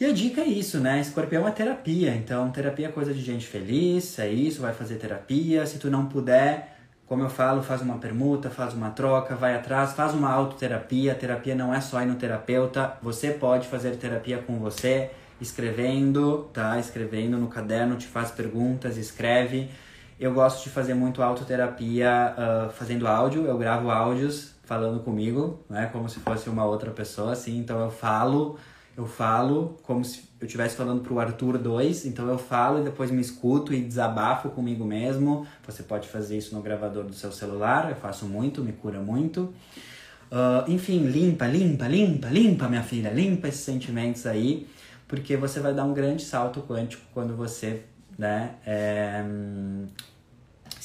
[0.01, 1.01] E a dica é isso, né?
[1.01, 5.65] Escorpião é terapia, então terapia é coisa de gente feliz, é isso, vai fazer terapia.
[5.67, 6.77] Se tu não puder,
[7.07, 11.15] como eu falo, faz uma permuta, faz uma troca, vai atrás, faz uma autoterapia.
[11.15, 16.81] Terapia não é só ir no terapeuta, você pode fazer terapia com você, escrevendo, tá?
[16.81, 19.71] Escrevendo no caderno, te faz perguntas, escreve.
[20.21, 25.89] Eu gosto de fazer muito autoterapia uh, fazendo áudio, eu gravo áudios falando comigo, né,
[25.91, 28.59] como se fosse uma outra pessoa, assim, então eu falo,
[28.95, 33.11] eu falo como se eu estivesse falando pro Arthur 2, então eu falo e depois
[33.11, 35.47] me escuto e desabafo comigo mesmo.
[35.67, 39.55] Você pode fazer isso no gravador do seu celular, eu faço muito, me cura muito.
[40.31, 44.69] Uh, enfim, limpa, limpa, limpa, limpa, minha filha, limpa esses sentimentos aí,
[45.09, 47.85] porque você vai dar um grande salto quântico quando você
[48.21, 49.25] né, é,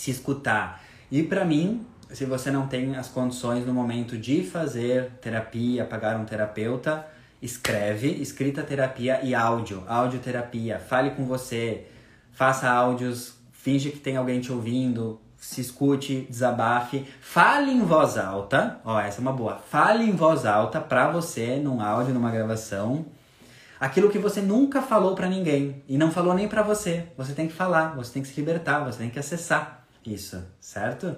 [0.05, 0.83] se escutar.
[1.11, 6.15] E para mim, se você não tem as condições no momento de fazer terapia, pagar
[6.17, 7.07] um terapeuta,
[7.41, 10.77] escreve, escrita terapia e áudio, audioterapia.
[10.79, 11.87] Fale com você,
[12.31, 18.79] faça áudios, finge que tem alguém te ouvindo, se escute, desabafe, fale em voz alta.
[18.85, 19.57] Ó, essa é uma boa.
[19.57, 23.05] Fale em voz alta para você num áudio, numa gravação
[23.79, 27.07] aquilo que você nunca falou para ninguém e não falou nem para você.
[27.17, 31.15] Você tem que falar, você tem que se libertar, você tem que acessar isso, certo?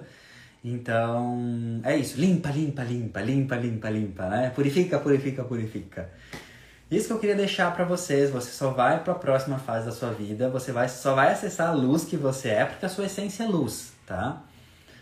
[0.64, 2.18] Então, é isso.
[2.20, 4.50] Limpa, limpa, limpa, limpa, limpa, limpa, né?
[4.50, 6.10] Purifica, purifica, purifica.
[6.90, 9.92] Isso que eu queria deixar para vocês, você só vai para a próxima fase da
[9.92, 13.04] sua vida, você vai só vai acessar a luz que você é, porque a sua
[13.04, 14.42] essência é luz, tá?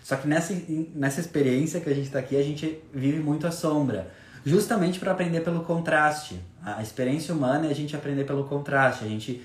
[0.03, 0.53] Só que nessa,
[0.95, 4.09] nessa experiência que a gente está aqui, a gente vive muito a sombra
[4.45, 6.41] justamente para aprender pelo contraste.
[6.65, 9.05] A experiência humana é a gente aprender pelo contraste.
[9.05, 9.43] A gente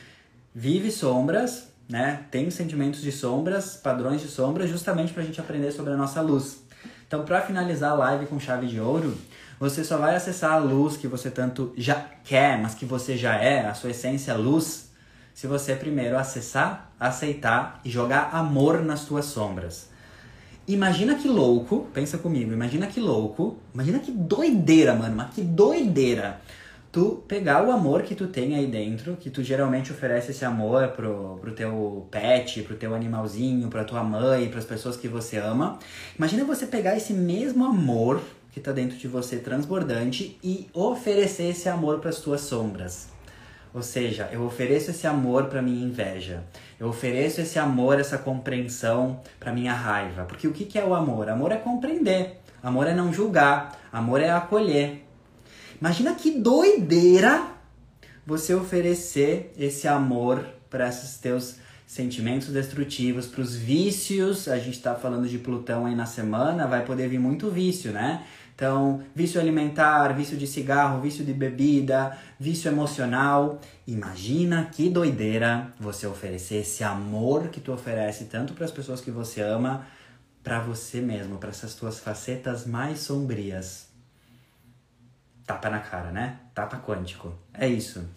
[0.54, 2.22] vive sombras, né?
[2.32, 6.22] Tem sentimentos de sombras, padrões de sombras, justamente para a gente aprender sobre a nossa
[6.22, 6.64] luz.
[7.06, 9.18] Então, para finalizar a live com chave de ouro,
[9.60, 13.36] você só vai acessar a luz que você tanto já quer, mas que você já
[13.36, 14.90] é, a sua essência luz,
[15.34, 19.90] se você primeiro acessar, aceitar e jogar amor nas suas sombras.
[20.66, 26.40] Imagina que louco, pensa comigo, imagina que louco, imagina que doideira, mano, mas que doideira
[26.92, 30.90] tu pegar o amor que tu tem aí dentro, que tu geralmente oferece esse amor
[30.90, 35.80] pro, pro teu pet, pro teu animalzinho, pra tua mãe, pras pessoas que você ama.
[36.18, 38.22] Imagina você pegar esse mesmo amor
[38.52, 43.10] que tá dentro de você transbordante e oferecer esse amor para as tuas sombras.
[43.74, 46.44] Ou seja, eu ofereço esse amor para minha inveja.
[46.78, 50.26] Eu ofereço esse amor, essa compreensão para minha raiva.
[50.26, 51.30] Porque o que, que é o amor?
[51.30, 52.42] Amor é compreender.
[52.62, 53.80] Amor é não julgar.
[53.94, 55.06] Amor é acolher.
[55.82, 57.44] Imagina que doideira
[58.24, 61.56] você oferecer esse amor para esses teus
[61.88, 64.48] sentimentos destrutivos, para os vícios.
[64.48, 68.24] A gente está falando de Plutão aí na semana, vai poder vir muito vício, né?
[68.54, 73.60] Então, vício alimentar, vício de cigarro, vício de bebida, vício emocional.
[73.88, 79.10] Imagina que doideira você oferecer esse amor que tu oferece tanto para as pessoas que
[79.10, 79.88] você ama,
[80.44, 83.91] para você mesmo, para essas tuas facetas mais sombrias.
[85.52, 86.38] Tapa na cara, né?
[86.56, 87.34] Tapa quântico.
[87.54, 88.08] É isso.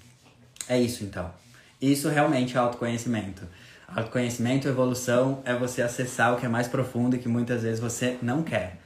[0.68, 1.32] É isso então.
[1.80, 3.42] Isso realmente é autoconhecimento.
[3.88, 8.18] Autoconhecimento, evolução é você acessar o que é mais profundo e que muitas vezes você
[8.22, 8.78] não quer,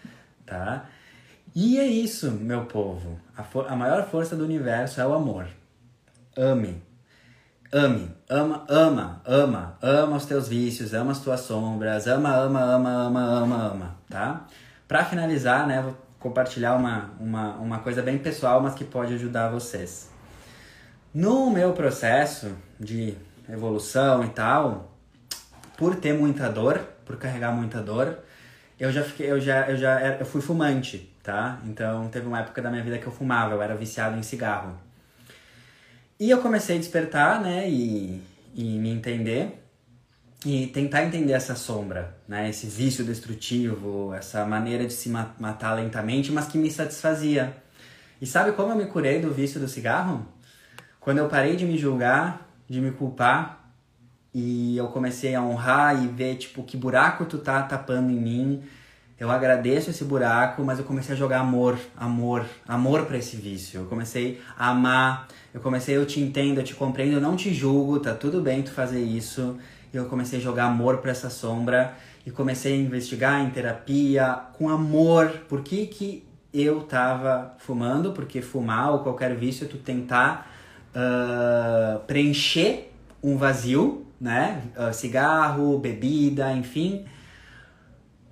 [0.47, 0.87] tá?
[1.55, 3.21] E é isso, meu povo.
[3.37, 5.47] A, a maior força do universo é o amor.
[6.35, 6.83] Ame.
[7.71, 12.91] Ame, ama, ama, ama, ama os teus vícios, ama as tuas sombras, ama, ama, ama,
[12.91, 14.47] ama, ama, ama, tá?
[14.87, 15.85] Pra finalizar, né,
[16.19, 20.11] compartilhar uma, uma, uma coisa bem pessoal, mas que pode ajudar vocês.
[21.15, 23.15] No meu processo de
[23.49, 24.93] evolução e tal,
[25.77, 28.19] por ter muita dor, por carregar muita dor,
[28.79, 31.59] eu já fiquei, eu já, eu já eu fui fumante, tá?
[31.65, 34.79] Então teve uma época da minha vida que eu fumava, eu era viciado em cigarro.
[36.21, 38.21] E eu comecei a despertar, né, e,
[38.55, 39.68] e me entender
[40.47, 46.31] e tentar entender essa sombra, né, esse vício destrutivo, essa maneira de se matar lentamente,
[46.31, 47.57] mas que me satisfazia.
[48.21, 50.27] E sabe como eu me curei do vício do cigarro?
[51.01, 53.59] Quando eu parei de me julgar, de me culpar,
[54.33, 58.63] e eu comecei a honrar e ver tipo que buraco tu tá tapando em mim,
[59.19, 63.81] eu agradeço esse buraco, mas eu comecei a jogar amor, amor, amor para esse vício.
[63.81, 67.53] Eu comecei a amar, eu comecei, eu te entendo, eu te compreendo, eu não te
[67.53, 69.59] julgo, tá tudo bem tu fazer isso.
[69.93, 71.95] E eu comecei a jogar amor para essa sombra
[72.27, 75.29] e comecei a investigar em terapia com amor.
[75.49, 78.13] Por que que eu tava fumando?
[78.13, 80.51] Porque fumar ou qualquer vício é tu tentar
[80.95, 84.63] uh, preencher um vazio, né?
[84.77, 87.07] Uh, cigarro, bebida, enfim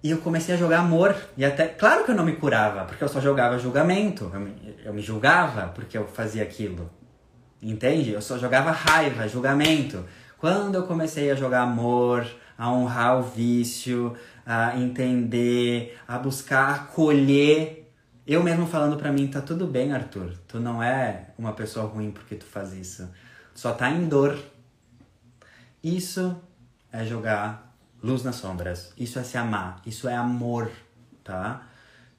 [0.06, 1.16] e eu comecei a jogar amor.
[1.36, 4.30] E até, claro que eu não me curava, porque eu só jogava julgamento.
[4.32, 4.54] Eu me,
[4.84, 6.88] eu me julgava porque eu fazia aquilo.
[7.60, 8.12] Entende?
[8.12, 10.04] Eu só jogava raiva, julgamento.
[10.46, 12.24] Quando eu comecei a jogar amor,
[12.56, 14.16] a honrar o vício,
[14.46, 17.92] a entender, a buscar acolher,
[18.24, 20.34] eu mesmo falando para mim, tá tudo bem, Arthur.
[20.46, 23.10] Tu não é uma pessoa ruim porque tu faz isso.
[23.56, 24.38] só tá em dor.
[25.82, 26.40] Isso
[26.92, 28.92] é jogar luz nas sombras.
[28.96, 30.70] Isso é se amar, isso é amor,
[31.24, 31.66] tá?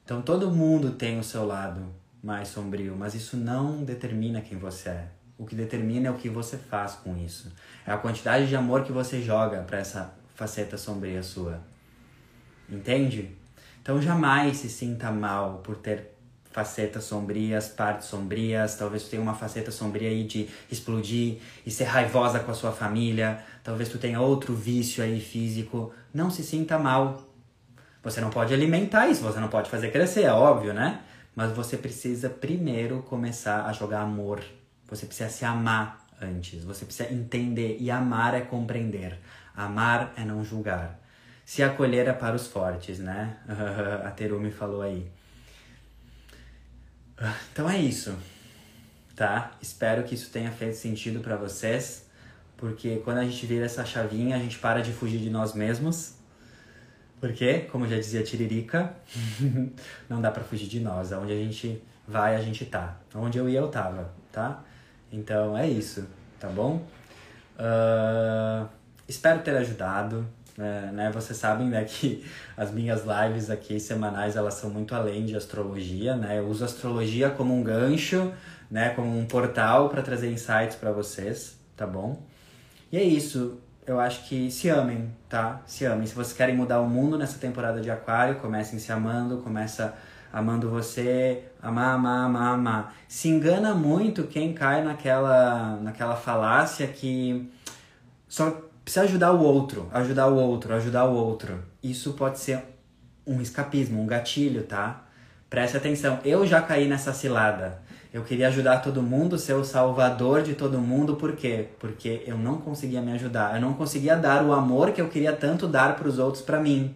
[0.04, 4.90] Então todo mundo tem o seu lado mais sombrio, mas isso não determina quem você
[4.90, 5.17] é.
[5.38, 7.52] O que determina é o que você faz com isso.
[7.86, 11.62] É a quantidade de amor que você joga para essa faceta sombria sua.
[12.70, 13.36] Entende?
[13.82, 16.18] Então jamais se sinta mal por ter
[16.52, 21.84] facetas sombrias, partes sombrias, talvez tu tenha uma faceta sombria aí de explodir e ser
[21.84, 26.80] raivosa com a sua família, talvez tu tenha outro vício aí físico, não se sinta
[26.80, 27.22] mal.
[28.04, 31.02] Você não pode alimentar isso, você não pode fazer crescer, é óbvio, né?
[31.36, 34.44] Mas você precisa primeiro começar a jogar amor.
[34.90, 36.64] Você precisa se amar antes.
[36.64, 37.78] Você precisa entender.
[37.80, 39.18] E amar é compreender.
[39.56, 41.00] Amar é não julgar.
[41.46, 43.38] Se acolher é para os fortes, né?
[44.06, 45.10] a Terumi falou aí.
[47.52, 48.16] Então é isso,
[49.16, 49.52] tá?
[49.60, 52.06] Espero que isso tenha feito sentido para vocês,
[52.56, 56.14] porque quando a gente vira essa chavinha, a gente para de fugir de nós mesmos.
[57.20, 58.94] Porque, como já dizia Tiririca,
[60.08, 61.12] não dá para fugir de nós.
[61.12, 62.96] Onde a gente vai, a gente tá.
[63.16, 64.64] Onde eu ia, eu tava, tá?
[65.12, 66.06] Então é isso,
[66.40, 66.86] tá bom?
[67.58, 68.68] Uh,
[69.08, 70.28] espero ter ajudado.
[70.60, 71.12] É, né?
[71.14, 76.16] Vocês sabem né, que as minhas lives aqui semanais elas são muito além de astrologia,
[76.16, 76.40] né?
[76.40, 78.34] Eu uso astrologia como um gancho,
[78.70, 78.90] né?
[78.90, 82.20] Como um portal para trazer insights para vocês, tá bom?
[82.92, 83.60] E é isso.
[83.86, 85.62] eu acho que se amem, tá?
[85.66, 86.08] Se amem.
[86.08, 89.96] Se vocês querem mudar o mundo nessa temporada de aquário, comecem se amando, começa
[90.38, 92.96] amando você, amar, amar, amar, amar.
[93.08, 97.52] Se engana muito quem cai naquela, naquela falácia que
[98.28, 101.64] só precisa ajudar o outro, ajudar o outro, ajudar o outro.
[101.82, 102.64] Isso pode ser
[103.26, 105.06] um escapismo, um gatilho, tá?
[105.50, 107.82] Preste atenção, eu já caí nessa cilada.
[108.14, 111.68] Eu queria ajudar todo mundo, ser o salvador de todo mundo, por quê?
[111.80, 115.34] Porque eu não conseguia me ajudar, eu não conseguia dar o amor que eu queria
[115.34, 116.96] tanto dar para os outros para mim.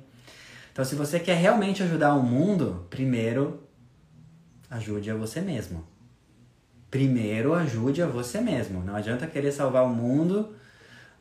[0.72, 3.68] Então, se você quer realmente ajudar o mundo, primeiro
[4.70, 5.86] ajude a você mesmo.
[6.90, 8.84] Primeiro ajude a você mesmo.
[8.84, 10.56] Não adianta querer salvar o mundo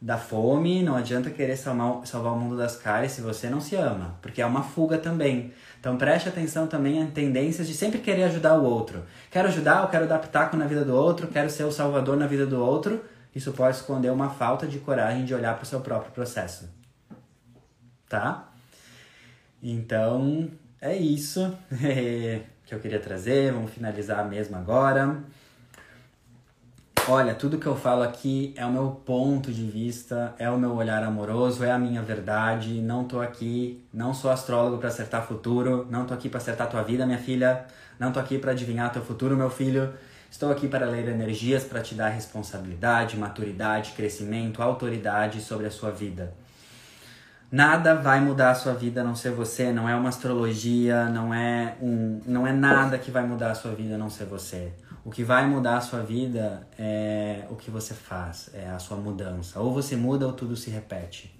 [0.01, 3.77] da fome, não adianta querer salvar, salvar o mundo das caras se você não se
[3.77, 5.53] ama, porque é uma fuga também.
[5.79, 9.03] Então preste atenção também em tendências de sempre querer ajudar o outro.
[9.31, 12.27] Quero ajudar, eu quero dar pitaco na vida do outro, quero ser o salvador na
[12.27, 13.05] vida do outro.
[13.35, 16.69] Isso pode esconder uma falta de coragem de olhar para o seu próprio processo.
[18.09, 18.50] Tá?
[19.63, 20.51] Então,
[20.81, 21.57] é isso
[22.67, 23.53] que eu queria trazer.
[23.53, 25.23] Vamos finalizar mesmo agora.
[27.09, 30.75] Olha, tudo que eu falo aqui é o meu ponto de vista, é o meu
[30.75, 32.81] olhar amoroso, é a minha verdade.
[32.81, 36.83] Não tô aqui, não sou astrólogo para acertar futuro, não tô aqui para acertar tua
[36.83, 37.65] vida, minha filha,
[37.99, 39.93] não tô aqui para adivinhar teu futuro, meu filho.
[40.31, 45.91] Estou aqui para ler energias para te dar responsabilidade, maturidade, crescimento, autoridade sobre a sua
[45.91, 46.33] vida.
[47.53, 51.35] Nada vai mudar a sua vida a não ser você, não é uma astrologia, não
[51.35, 54.73] é um, não é nada que vai mudar a sua vida a não ser você.
[55.05, 58.99] O que vai mudar a sua vida é o que você faz, é a sua
[58.99, 59.59] mudança.
[59.59, 61.39] Ou você muda ou tudo se repete.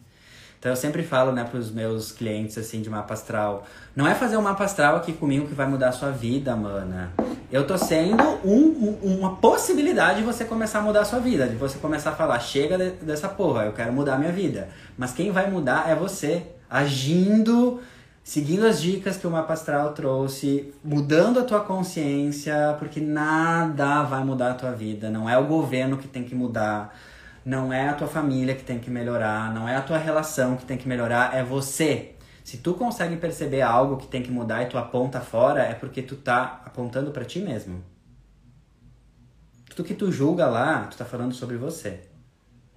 [0.61, 4.15] Então eu sempre falo, né, para os meus clientes assim de mapa astral, não é
[4.15, 7.11] fazer um mapa astral aqui comigo que vai mudar a sua vida, mana.
[7.51, 11.49] Eu tô sendo um, um, uma possibilidade de você começar a mudar a sua vida,
[11.49, 14.69] de você começar a falar, chega de, dessa porra, eu quero mudar a minha vida.
[14.99, 17.81] Mas quem vai mudar é você, agindo
[18.23, 24.23] seguindo as dicas que o mapa astral trouxe, mudando a tua consciência, porque nada vai
[24.23, 26.95] mudar a tua vida, não é o governo que tem que mudar,
[27.45, 30.64] não é a tua família que tem que melhorar, não é a tua relação que
[30.64, 32.14] tem que melhorar, é você.
[32.45, 36.03] Se tu consegue perceber algo que tem que mudar e tu aponta fora, é porque
[36.03, 37.82] tu tá apontando para ti mesmo.
[39.68, 42.01] Tudo que tu julga lá, tu tá falando sobre você,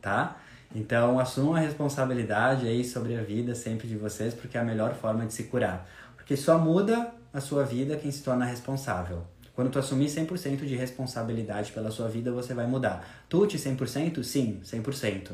[0.01, 0.37] tá?
[0.75, 4.93] Então, assumam a responsabilidade aí sobre a vida sempre de vocês, porque é a melhor
[4.93, 5.87] forma de se curar.
[6.15, 9.23] Porque só muda a sua vida quem se torna responsável.
[9.55, 13.07] Quando tu assumir 100% de responsabilidade pela sua vida, você vai mudar.
[13.29, 14.23] Tuti 100%?
[14.23, 15.31] Sim, 100%.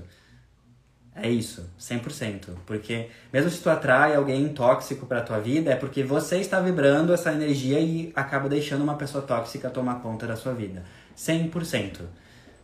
[1.15, 2.49] É isso, 100%.
[2.65, 7.13] Porque mesmo se tu atrai alguém tóxico para tua vida, é porque você está vibrando
[7.13, 10.83] essa energia e acaba deixando uma pessoa tóxica tomar conta da sua vida.
[11.17, 12.01] 100%.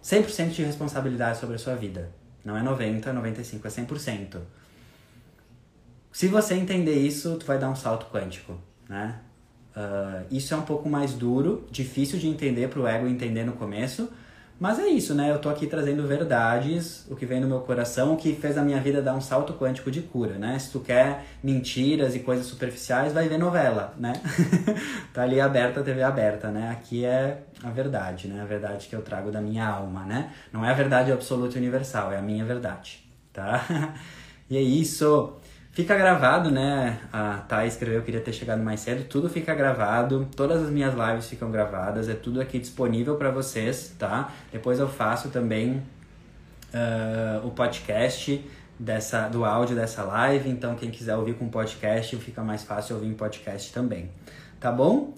[0.04, 2.12] 100% de responsabilidade sobre a sua vida.
[2.44, 4.38] Não é 90, 95, é 100%.
[6.12, 9.20] Se você entender isso, tu vai dar um salto quântico, né?
[9.76, 13.54] Uh, isso é um pouco mais duro, difícil de entender para o ego entender no
[13.54, 14.10] começo,
[14.58, 15.32] mas é isso, né?
[15.32, 18.62] Eu tô aqui trazendo verdades, o que vem do meu coração, o que fez a
[18.62, 20.58] minha vida dar um salto quântico de cura, né?
[20.58, 24.14] Se tu quer mentiras e coisas superficiais, vai ver novela, né?
[25.14, 26.70] tá ali aberta, TV aberta, né?
[26.72, 28.42] Aqui é a verdade, né?
[28.42, 30.32] A verdade que eu trago da minha alma, né?
[30.54, 33.66] Não é a verdade absoluta e universal, é a minha verdade, tá?
[34.50, 35.34] e é isso.
[35.76, 36.98] Fica gravado, né?
[37.12, 39.04] A Thay escreveu, eu queria ter chegado mais cedo.
[39.10, 43.94] Tudo fica gravado, todas as minhas lives ficam gravadas, é tudo aqui disponível para vocês,
[44.00, 44.32] tá?
[44.54, 45.84] Depois eu faço também
[46.74, 48.42] uh, o podcast
[48.80, 53.10] dessa, do áudio dessa live, então quem quiser ouvir com podcast, fica mais fácil ouvir
[53.10, 54.10] em podcast também,
[54.62, 55.14] tá bom?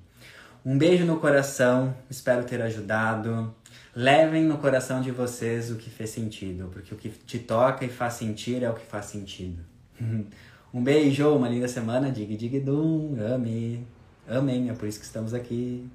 [0.64, 3.54] Um beijo no coração, espero ter ajudado.
[3.94, 7.88] Levem no coração de vocês o que fez sentido, porque o que te toca e
[7.88, 9.62] faz sentir é o que faz sentido.
[10.74, 13.86] um beijo, uma linda semana, dig dig dum, ame,
[14.28, 15.88] amém, é por isso que estamos aqui.